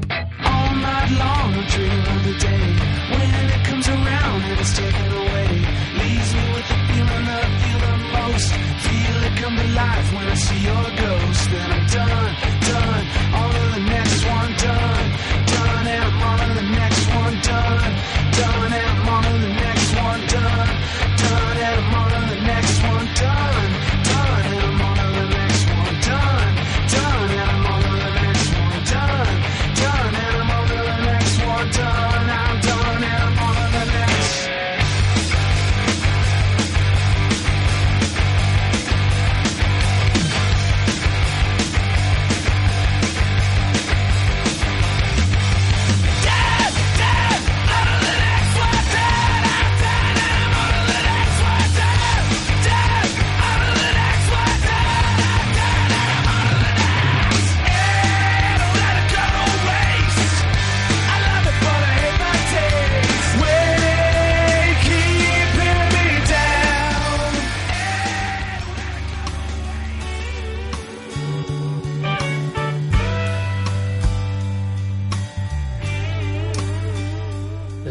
All 0.44 0.74
night 0.86 1.10
long 1.22 1.54
I'm 1.54 1.66
dreaming 1.74 2.06
of 2.14 2.24
the 2.28 2.36
day 2.38 2.66
when 3.14 3.44
it 3.56 3.64
comes 3.68 3.88
around 3.88 4.42
and 4.42 4.60
it's 4.60 4.76
taken 4.76 5.08
away. 5.22 5.48
Leaves 6.00 6.30
me 6.34 6.44
with 6.54 6.68
the 6.72 6.78
feeling 6.88 7.24
that 7.30 7.44
I 7.44 7.58
feel 7.62 7.80
the 7.86 7.96
most. 8.16 8.48
Feel 8.84 9.18
it 9.28 9.34
come 9.40 9.56
to 9.56 9.68
life 9.82 10.08
when 10.14 10.26
I 10.28 10.34
see 10.34 10.60
your 10.70 10.86
ghost. 11.02 11.50
Then 11.50 11.68
I'm 11.76 11.86
done, 11.86 12.32
done. 12.70 13.04
On 13.38 13.48
to 13.54 13.64
the 13.74 13.84
next 13.94 14.20
one, 14.26 14.52
done, 14.66 15.06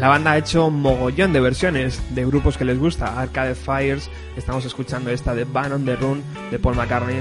La 0.00 0.08
banda 0.08 0.32
ha 0.32 0.38
hecho 0.38 0.68
un 0.68 0.80
mogollón 0.80 1.34
de 1.34 1.40
versiones 1.40 2.00
de 2.14 2.24
grupos 2.24 2.56
que 2.56 2.64
les 2.64 2.78
gusta. 2.78 3.20
Arcade 3.20 3.54
Fires, 3.54 4.10
estamos 4.34 4.64
escuchando 4.64 5.10
esta 5.10 5.34
de 5.34 5.44
Ban 5.44 5.72
on 5.72 5.84
the 5.84 5.94
Run 5.94 6.22
de 6.50 6.58
Paul 6.58 6.74
McCartney. 6.74 7.20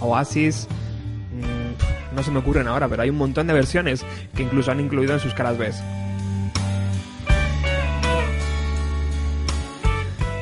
Oasis, 0.00 0.68
mm, 1.32 2.14
no 2.14 2.22
se 2.22 2.30
me 2.30 2.40
ocurren 2.40 2.68
ahora, 2.68 2.86
pero 2.86 3.00
hay 3.00 3.08
un 3.08 3.16
montón 3.16 3.46
de 3.46 3.54
versiones 3.54 4.04
que 4.34 4.42
incluso 4.42 4.70
han 4.70 4.80
incluido 4.80 5.14
en 5.14 5.20
sus 5.20 5.32
caras 5.32 5.56
B. 5.56 5.70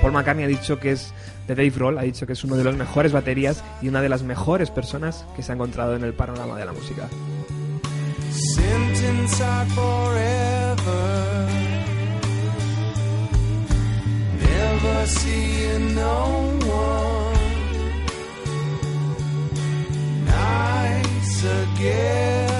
Paul 0.00 0.12
McCartney 0.12 0.46
ha 0.46 0.48
dicho 0.48 0.80
que 0.80 0.90
es 0.90 1.14
de 1.46 1.54
Dave 1.54 1.74
Roll, 1.76 1.96
ha 1.96 2.02
dicho 2.02 2.26
que 2.26 2.32
es 2.32 2.42
uno 2.42 2.56
de 2.56 2.64
los 2.64 2.76
mejores 2.76 3.12
baterías 3.12 3.62
y 3.80 3.86
una 3.86 4.02
de 4.02 4.08
las 4.08 4.24
mejores 4.24 4.72
personas 4.72 5.26
que 5.36 5.44
se 5.44 5.52
ha 5.52 5.54
encontrado 5.54 5.94
en 5.94 6.02
el 6.02 6.12
panorama 6.12 6.58
de 6.58 6.64
la 6.64 6.72
música. 6.72 7.08
Sent 8.50 9.02
inside 9.02 9.68
forever. 9.72 11.48
Never 14.40 15.06
seeing 15.06 15.94
no 15.94 16.58
one 16.66 17.44
nice 20.24 21.44
again. 21.44 22.51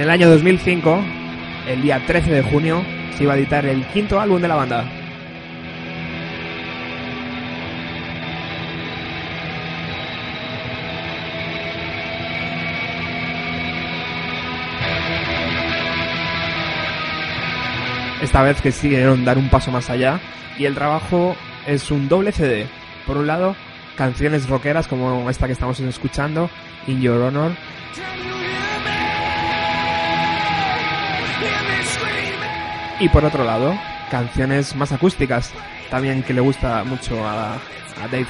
En 0.00 0.04
el 0.04 0.10
año 0.12 0.30
2005, 0.30 1.04
el 1.68 1.82
día 1.82 2.02
13 2.06 2.30
de 2.30 2.42
junio, 2.42 2.82
se 3.18 3.24
iba 3.24 3.34
a 3.34 3.36
editar 3.36 3.66
el 3.66 3.84
quinto 3.88 4.18
álbum 4.18 4.40
de 4.40 4.48
la 4.48 4.54
banda. 4.54 4.90
Esta 18.22 18.42
vez 18.42 18.62
que 18.62 18.70
decidieron 18.70 19.26
dar 19.26 19.36
un 19.36 19.50
paso 19.50 19.70
más 19.70 19.90
allá 19.90 20.18
y 20.58 20.64
el 20.64 20.74
trabajo 20.74 21.36
es 21.66 21.90
un 21.90 22.08
doble 22.08 22.32
CD. 22.32 22.66
Por 23.06 23.18
un 23.18 23.26
lado, 23.26 23.54
canciones 23.96 24.48
rockeras 24.48 24.88
como 24.88 25.28
esta 25.28 25.46
que 25.46 25.52
estamos 25.52 25.78
escuchando, 25.78 26.48
In 26.86 27.02
Your 27.02 27.20
Honor, 27.20 27.52
y 33.00 33.08
por 33.08 33.24
otro 33.24 33.44
lado, 33.44 33.74
canciones 34.10 34.76
más 34.76 34.92
acústicas, 34.92 35.52
también 35.90 36.22
que 36.22 36.34
le 36.34 36.40
gusta 36.40 36.84
mucho 36.84 37.26
a, 37.26 37.58
Dave. 38.10 38.26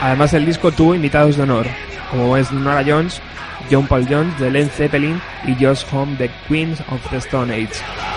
Además 0.00 0.32
el 0.34 0.46
disco 0.46 0.70
tuvo 0.70 0.94
invitados 0.94 1.36
de 1.36 1.42
honor, 1.42 1.66
como 2.10 2.36
es 2.36 2.52
Nora 2.52 2.84
Jones, 2.86 3.20
John 3.70 3.86
Paul 3.86 4.06
Jones 4.08 4.38
de 4.38 4.50
Led 4.50 4.68
Zeppelin 4.68 5.20
y 5.44 5.54
Josh 5.54 5.84
Homme 5.92 6.16
de 6.16 6.30
Queens 6.46 6.80
of 6.90 7.00
the 7.10 7.16
Stone 7.16 7.52
Age. 7.52 8.07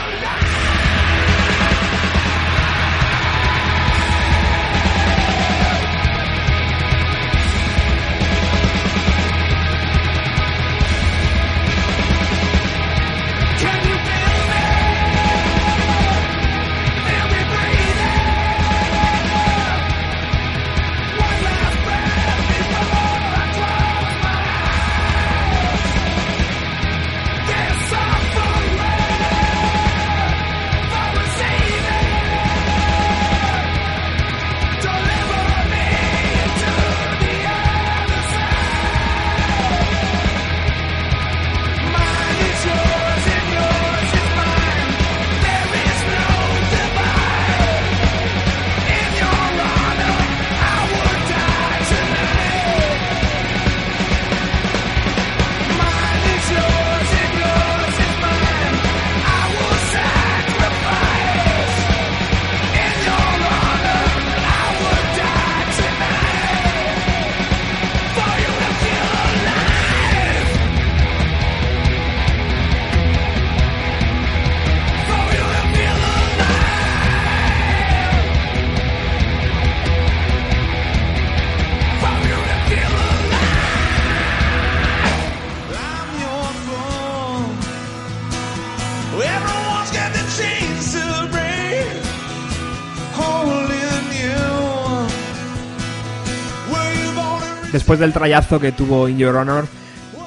Después 97.91 97.99
del 98.07 98.13
trayazo 98.13 98.57
que 98.57 98.71
tuvo 98.71 99.09
In 99.09 99.17
Your 99.17 99.35
Honor, 99.35 99.67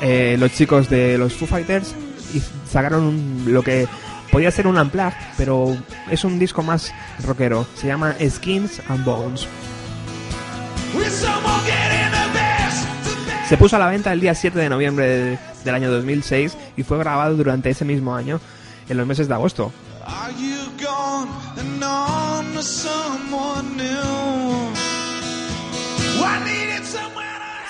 eh, 0.02 0.36
los 0.38 0.52
chicos 0.52 0.90
de 0.90 1.16
los 1.16 1.32
Foo 1.32 1.46
Fighters 1.48 1.94
sacaron 2.70 3.42
lo 3.46 3.62
que 3.62 3.88
podía 4.30 4.50
ser 4.50 4.66
un 4.66 4.76
unplugged, 4.76 5.14
pero 5.38 5.74
es 6.10 6.24
un 6.24 6.38
disco 6.38 6.62
más 6.62 6.92
rockero. 7.26 7.66
Se 7.74 7.86
llama 7.86 8.16
Skins 8.20 8.82
and 8.90 9.02
Bones. 9.06 9.48
Se 13.48 13.56
puso 13.56 13.76
a 13.76 13.78
la 13.78 13.86
venta 13.86 14.12
el 14.12 14.20
día 14.20 14.34
7 14.34 14.58
de 14.58 14.68
noviembre 14.68 15.06
de- 15.06 15.38
del 15.64 15.74
año 15.74 15.90
2006 15.90 16.58
y 16.76 16.82
fue 16.82 16.98
grabado 16.98 17.34
durante 17.34 17.70
ese 17.70 17.86
mismo 17.86 18.14
año, 18.14 18.40
en 18.90 18.96
los 18.98 19.06
meses 19.06 19.26
de 19.26 19.32
agosto. 19.32 19.72
Are 20.06 20.34
you 20.34 20.66
gone 20.86 21.30
and 21.58 21.82
on? 21.82 22.34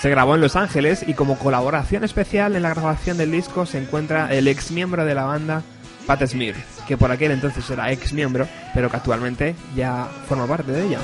Se 0.04 0.10
grabó 0.10 0.34
en 0.34 0.42
Los 0.42 0.54
Ángeles 0.54 1.02
y 1.08 1.14
como 1.14 1.38
colaboración 1.38 2.04
especial 2.04 2.56
en 2.56 2.62
la 2.62 2.68
grabación 2.68 3.16
del 3.16 3.30
disco 3.30 3.64
se 3.64 3.78
encuentra 3.78 4.34
el 4.34 4.48
ex 4.48 4.70
miembro 4.70 5.06
de 5.06 5.14
la 5.14 5.24
banda, 5.24 5.62
Pat 6.06 6.22
Smear, 6.26 6.56
que 6.86 6.98
por 6.98 7.10
aquel 7.10 7.30
entonces 7.30 7.70
era 7.70 7.90
ex 7.90 8.12
miembro, 8.12 8.46
pero 8.74 8.90
que 8.90 8.98
actualmente 8.98 9.56
ya 9.74 10.06
forma 10.28 10.46
parte 10.46 10.72
de 10.72 10.88
ella. 10.88 10.98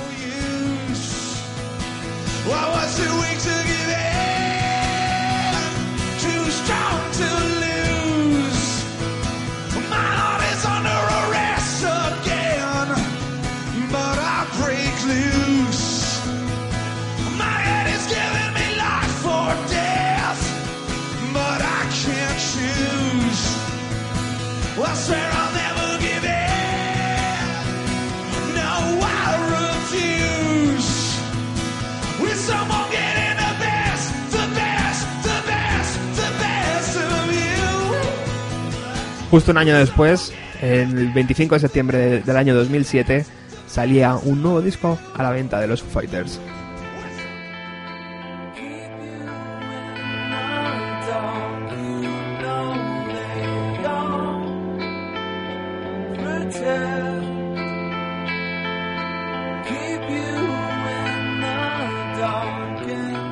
Justo 39.31 39.53
un 39.53 39.59
año 39.59 39.77
después, 39.77 40.33
el 40.61 41.13
25 41.13 41.55
de 41.55 41.61
septiembre 41.61 41.99
de- 41.99 42.21
del 42.21 42.37
año 42.37 42.55
2007, 42.55 43.25
salía 43.69 44.17
un 44.17 44.43
nuevo 44.43 44.61
disco 44.61 44.99
a 45.17 45.23
la 45.23 45.31
venta 45.31 45.61
de 45.61 45.69
los 45.69 45.83
Fighters. 45.83 46.41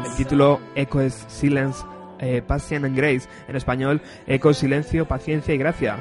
El 0.05 0.15
título 0.17 0.61
Echo 0.75 1.01
es 1.01 1.25
Silence, 1.29 1.85
eh, 2.21 2.43
Passion 2.47 2.85
and 2.85 2.97
Grace. 2.97 3.29
En 3.49 3.57
español, 3.57 4.01
Eco, 4.27 4.53
Silencio, 4.53 5.07
Paciencia 5.07 5.55
y 5.55 5.59
Gracia. 5.59 5.99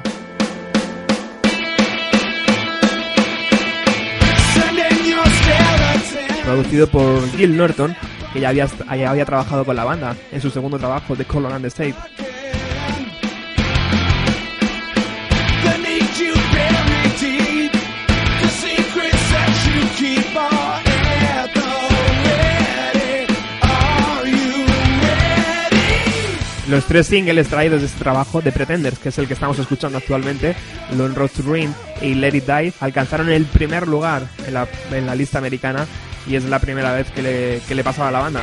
Producido 6.44 6.86
por 6.86 7.28
Gil 7.32 7.56
Norton, 7.56 7.94
que 8.32 8.40
ya 8.40 8.48
había, 8.48 8.66
ya 8.66 9.10
había 9.10 9.26
trabajado 9.26 9.64
con 9.66 9.76
la 9.76 9.84
banda 9.84 10.16
en 10.32 10.40
su 10.40 10.48
segundo 10.48 10.78
trabajo, 10.78 11.14
The 11.14 11.24
Color 11.24 11.52
and 11.52 11.70
the 11.70 11.70
Shape. 11.70 12.27
Los 26.68 26.84
tres 26.84 27.06
singles 27.06 27.48
traídos 27.48 27.80
de 27.80 27.86
este 27.86 27.98
trabajo, 27.98 28.42
The 28.42 28.52
Pretenders, 28.52 28.98
que 28.98 29.08
es 29.08 29.16
el 29.16 29.26
que 29.26 29.32
estamos 29.32 29.58
escuchando 29.58 29.96
actualmente, 29.96 30.54
Lone 30.94 31.14
Road 31.14 31.30
to 31.30 31.42
Ruin 31.42 31.74
y 32.02 32.12
Let 32.12 32.36
It 32.36 32.44
Die, 32.44 32.74
alcanzaron 32.80 33.30
el 33.30 33.46
primer 33.46 33.88
lugar 33.88 34.28
en 34.46 34.52
la, 34.52 34.68
en 34.92 35.06
la 35.06 35.14
lista 35.14 35.38
americana 35.38 35.86
y 36.26 36.36
es 36.36 36.44
la 36.44 36.58
primera 36.58 36.92
vez 36.92 37.10
que 37.10 37.22
le, 37.22 37.60
que 37.66 37.74
le 37.74 37.82
pasaba 37.82 38.08
a 38.08 38.12
la 38.12 38.20
banda. 38.20 38.42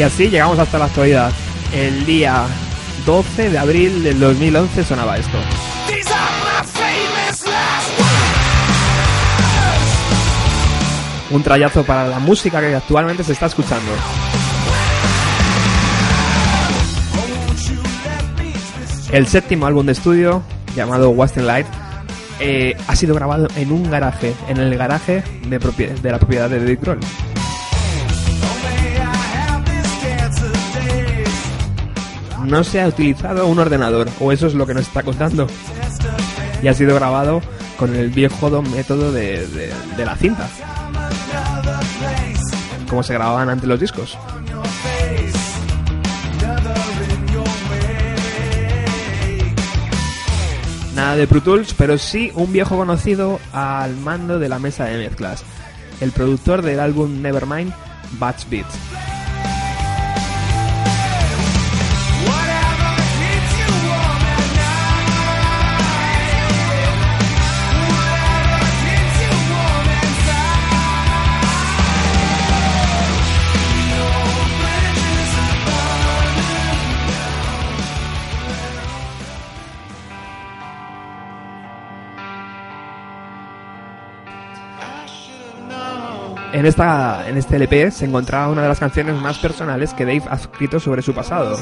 Y 0.00 0.02
así 0.02 0.30
llegamos 0.30 0.58
hasta 0.58 0.78
la 0.78 0.86
actualidad. 0.86 1.30
El 1.74 2.06
día 2.06 2.46
12 3.04 3.50
de 3.50 3.58
abril 3.58 4.02
del 4.02 4.18
2011 4.18 4.82
sonaba 4.82 5.18
esto. 5.18 5.36
Un 11.30 11.42
trayazo 11.42 11.84
para 11.84 12.08
la 12.08 12.18
música 12.18 12.62
que 12.62 12.74
actualmente 12.74 13.22
se 13.24 13.32
está 13.32 13.44
escuchando. 13.44 13.92
El 19.12 19.26
séptimo 19.26 19.66
álbum 19.66 19.84
de 19.84 19.92
estudio, 19.92 20.42
llamado 20.74 21.10
Western 21.10 21.46
Light, 21.46 21.66
eh, 22.40 22.74
ha 22.86 22.96
sido 22.96 23.14
grabado 23.14 23.48
en 23.54 23.70
un 23.70 23.90
garaje, 23.90 24.32
en 24.48 24.56
el 24.56 24.78
garaje 24.78 25.22
de, 25.46 26.10
la 26.10 26.18
propiedad 26.18 26.48
de 26.48 26.58
Dave 26.58 26.76
Grohl. 26.76 27.00
No 32.50 32.64
se 32.64 32.80
ha 32.80 32.88
utilizado 32.88 33.46
un 33.46 33.58
ordenador, 33.58 34.08
o 34.18 34.32
eso 34.32 34.46
es 34.48 34.54
lo 34.54 34.66
que 34.66 34.74
nos 34.74 34.82
está 34.86 35.02
contando. 35.02 35.46
Y 36.62 36.68
ha 36.68 36.74
sido 36.74 36.94
grabado 36.96 37.40
con 37.78 37.94
el 37.94 38.10
viejo 38.10 38.50
método 38.62 39.12
de, 39.12 39.46
de- 39.46 39.72
de 39.96 40.04
la 40.04 40.16
cinta, 40.16 40.48
como 42.88 43.02
se 43.02 43.14
grababan 43.14 43.48
antes 43.48 43.68
los 43.68 43.78
discos. 43.80 44.18
Nada 50.94 51.16
de 51.16 51.26
Pro 51.26 51.40
Tools, 51.40 51.72
pero 51.74 51.96
sí 51.98 52.30
un 52.34 52.52
viejo 52.52 52.76
conocido 52.76 53.40
al 53.52 53.96
mando 53.96 54.38
de 54.38 54.48
la 54.48 54.58
mesa 54.58 54.84
de 54.84 54.98
mezclas, 54.98 55.44
el 56.00 56.10
productor 56.12 56.62
del 56.62 56.80
álbum 56.80 57.22
Nevermind, 57.22 57.72
Batch 58.18 58.44
Beats. 58.50 58.74
En, 86.60 86.66
esta, 86.66 87.26
en 87.26 87.38
este 87.38 87.56
LP 87.56 87.90
se 87.90 88.04
encontraba 88.04 88.48
una 88.48 88.60
de 88.60 88.68
las 88.68 88.78
canciones 88.78 89.14
más 89.14 89.38
personales 89.38 89.94
que 89.94 90.04
Dave 90.04 90.24
ha 90.28 90.34
escrito 90.34 90.78
sobre 90.78 91.00
su 91.00 91.14
pasado. 91.14 91.56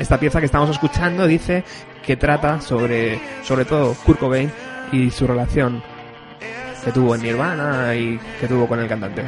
Esta 0.00 0.18
pieza 0.18 0.40
que 0.40 0.46
estamos 0.46 0.70
escuchando 0.70 1.28
dice 1.28 1.62
que 2.04 2.16
trata 2.16 2.60
sobre, 2.60 3.20
sobre 3.44 3.64
todo, 3.64 3.94
Kurt 4.04 4.18
Cobain 4.18 4.50
y 4.90 5.12
su 5.12 5.24
relación 5.24 5.80
que 6.88 6.92
tuvo 6.92 7.14
en 7.14 7.20
Nirvana 7.20 7.94
y 7.94 8.18
que 8.40 8.48
tuvo 8.48 8.66
con 8.66 8.80
el 8.80 8.88
cantante. 8.88 9.22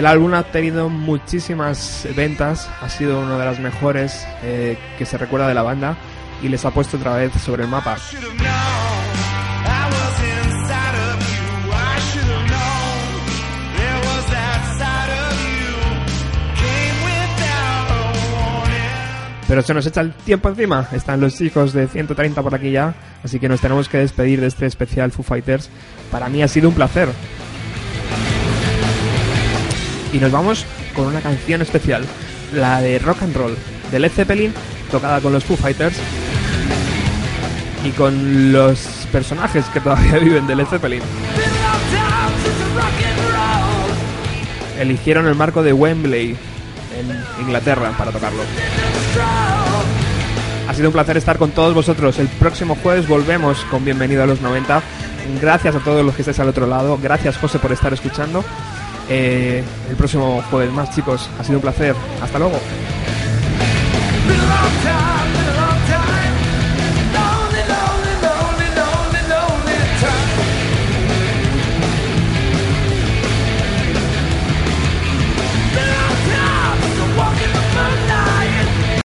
El 0.00 0.06
álbum 0.06 0.32
ha 0.32 0.44
tenido 0.44 0.88
muchísimas 0.88 2.08
ventas, 2.16 2.70
ha 2.80 2.88
sido 2.88 3.20
una 3.20 3.36
de 3.36 3.44
las 3.44 3.60
mejores 3.60 4.26
eh, 4.42 4.78
que 4.96 5.04
se 5.04 5.18
recuerda 5.18 5.46
de 5.46 5.52
la 5.52 5.60
banda 5.62 5.94
y 6.42 6.48
les 6.48 6.64
ha 6.64 6.70
puesto 6.70 6.96
otra 6.96 7.16
vez 7.16 7.30
sobre 7.34 7.64
el 7.64 7.68
mapa. 7.68 7.98
Pero 19.46 19.60
se 19.60 19.74
nos 19.74 19.84
echa 19.84 20.00
el 20.00 20.14
tiempo 20.14 20.48
encima. 20.48 20.88
Están 20.92 21.20
los 21.20 21.36
chicos 21.36 21.74
de 21.74 21.88
130 21.88 22.42
por 22.42 22.54
aquí 22.54 22.70
ya. 22.70 22.94
Así 23.22 23.38
que 23.38 23.50
nos 23.50 23.60
tenemos 23.60 23.90
que 23.90 23.98
despedir 23.98 24.40
de 24.40 24.46
este 24.46 24.64
especial 24.64 25.12
Foo 25.12 25.22
Fighters. 25.22 25.68
Para 26.10 26.30
mí 26.30 26.42
ha 26.42 26.48
sido 26.48 26.70
un 26.70 26.74
placer. 26.74 27.10
Y 30.12 30.18
nos 30.18 30.32
vamos 30.32 30.66
con 30.94 31.06
una 31.06 31.20
canción 31.20 31.62
especial. 31.62 32.04
La 32.52 32.80
de 32.80 32.98
Rock 32.98 33.22
and 33.22 33.36
Roll 33.36 33.56
de 33.90 33.98
Led 33.98 34.10
Zeppelin. 34.10 34.52
Tocada 34.90 35.20
con 35.20 35.32
los 35.32 35.44
Foo 35.44 35.56
Fighters. 35.56 35.96
Y 37.84 37.90
con 37.90 38.52
los 38.52 38.80
personajes 39.12 39.64
que 39.66 39.80
todavía 39.80 40.18
viven 40.20 40.46
de 40.46 40.56
Led 40.56 40.66
Zeppelin. 40.66 41.02
Eligieron 44.78 45.26
el 45.26 45.34
marco 45.34 45.62
de 45.62 45.72
Wembley 45.72 46.36
en 46.98 47.42
Inglaterra 47.42 47.92
para 47.96 48.10
tocarlo. 48.10 48.42
Ha 50.68 50.74
sido 50.74 50.88
un 50.88 50.92
placer 50.92 51.16
estar 51.16 51.38
con 51.38 51.50
todos 51.50 51.74
vosotros. 51.74 52.18
El 52.18 52.28
próximo 52.28 52.76
jueves 52.82 53.06
volvemos 53.06 53.58
con 53.70 53.84
Bienvenido 53.84 54.22
a 54.22 54.26
los 54.26 54.40
90. 54.40 54.82
Gracias 55.40 55.76
a 55.76 55.80
todos 55.80 56.04
los 56.04 56.14
que 56.14 56.22
estáis 56.22 56.40
al 56.40 56.48
otro 56.48 56.66
lado. 56.66 56.98
Gracias, 57.00 57.36
José, 57.36 57.58
por 57.58 57.72
estar 57.72 57.92
escuchando. 57.92 58.44
Eh, 59.10 59.64
el 59.88 59.96
próximo 59.96 60.42
jueves 60.50 60.72
más, 60.72 60.94
chicos. 60.94 61.28
Ha 61.38 61.44
sido 61.44 61.58
un 61.58 61.62
placer. 61.62 61.94
Hasta 62.22 62.38
luego. 62.38 62.58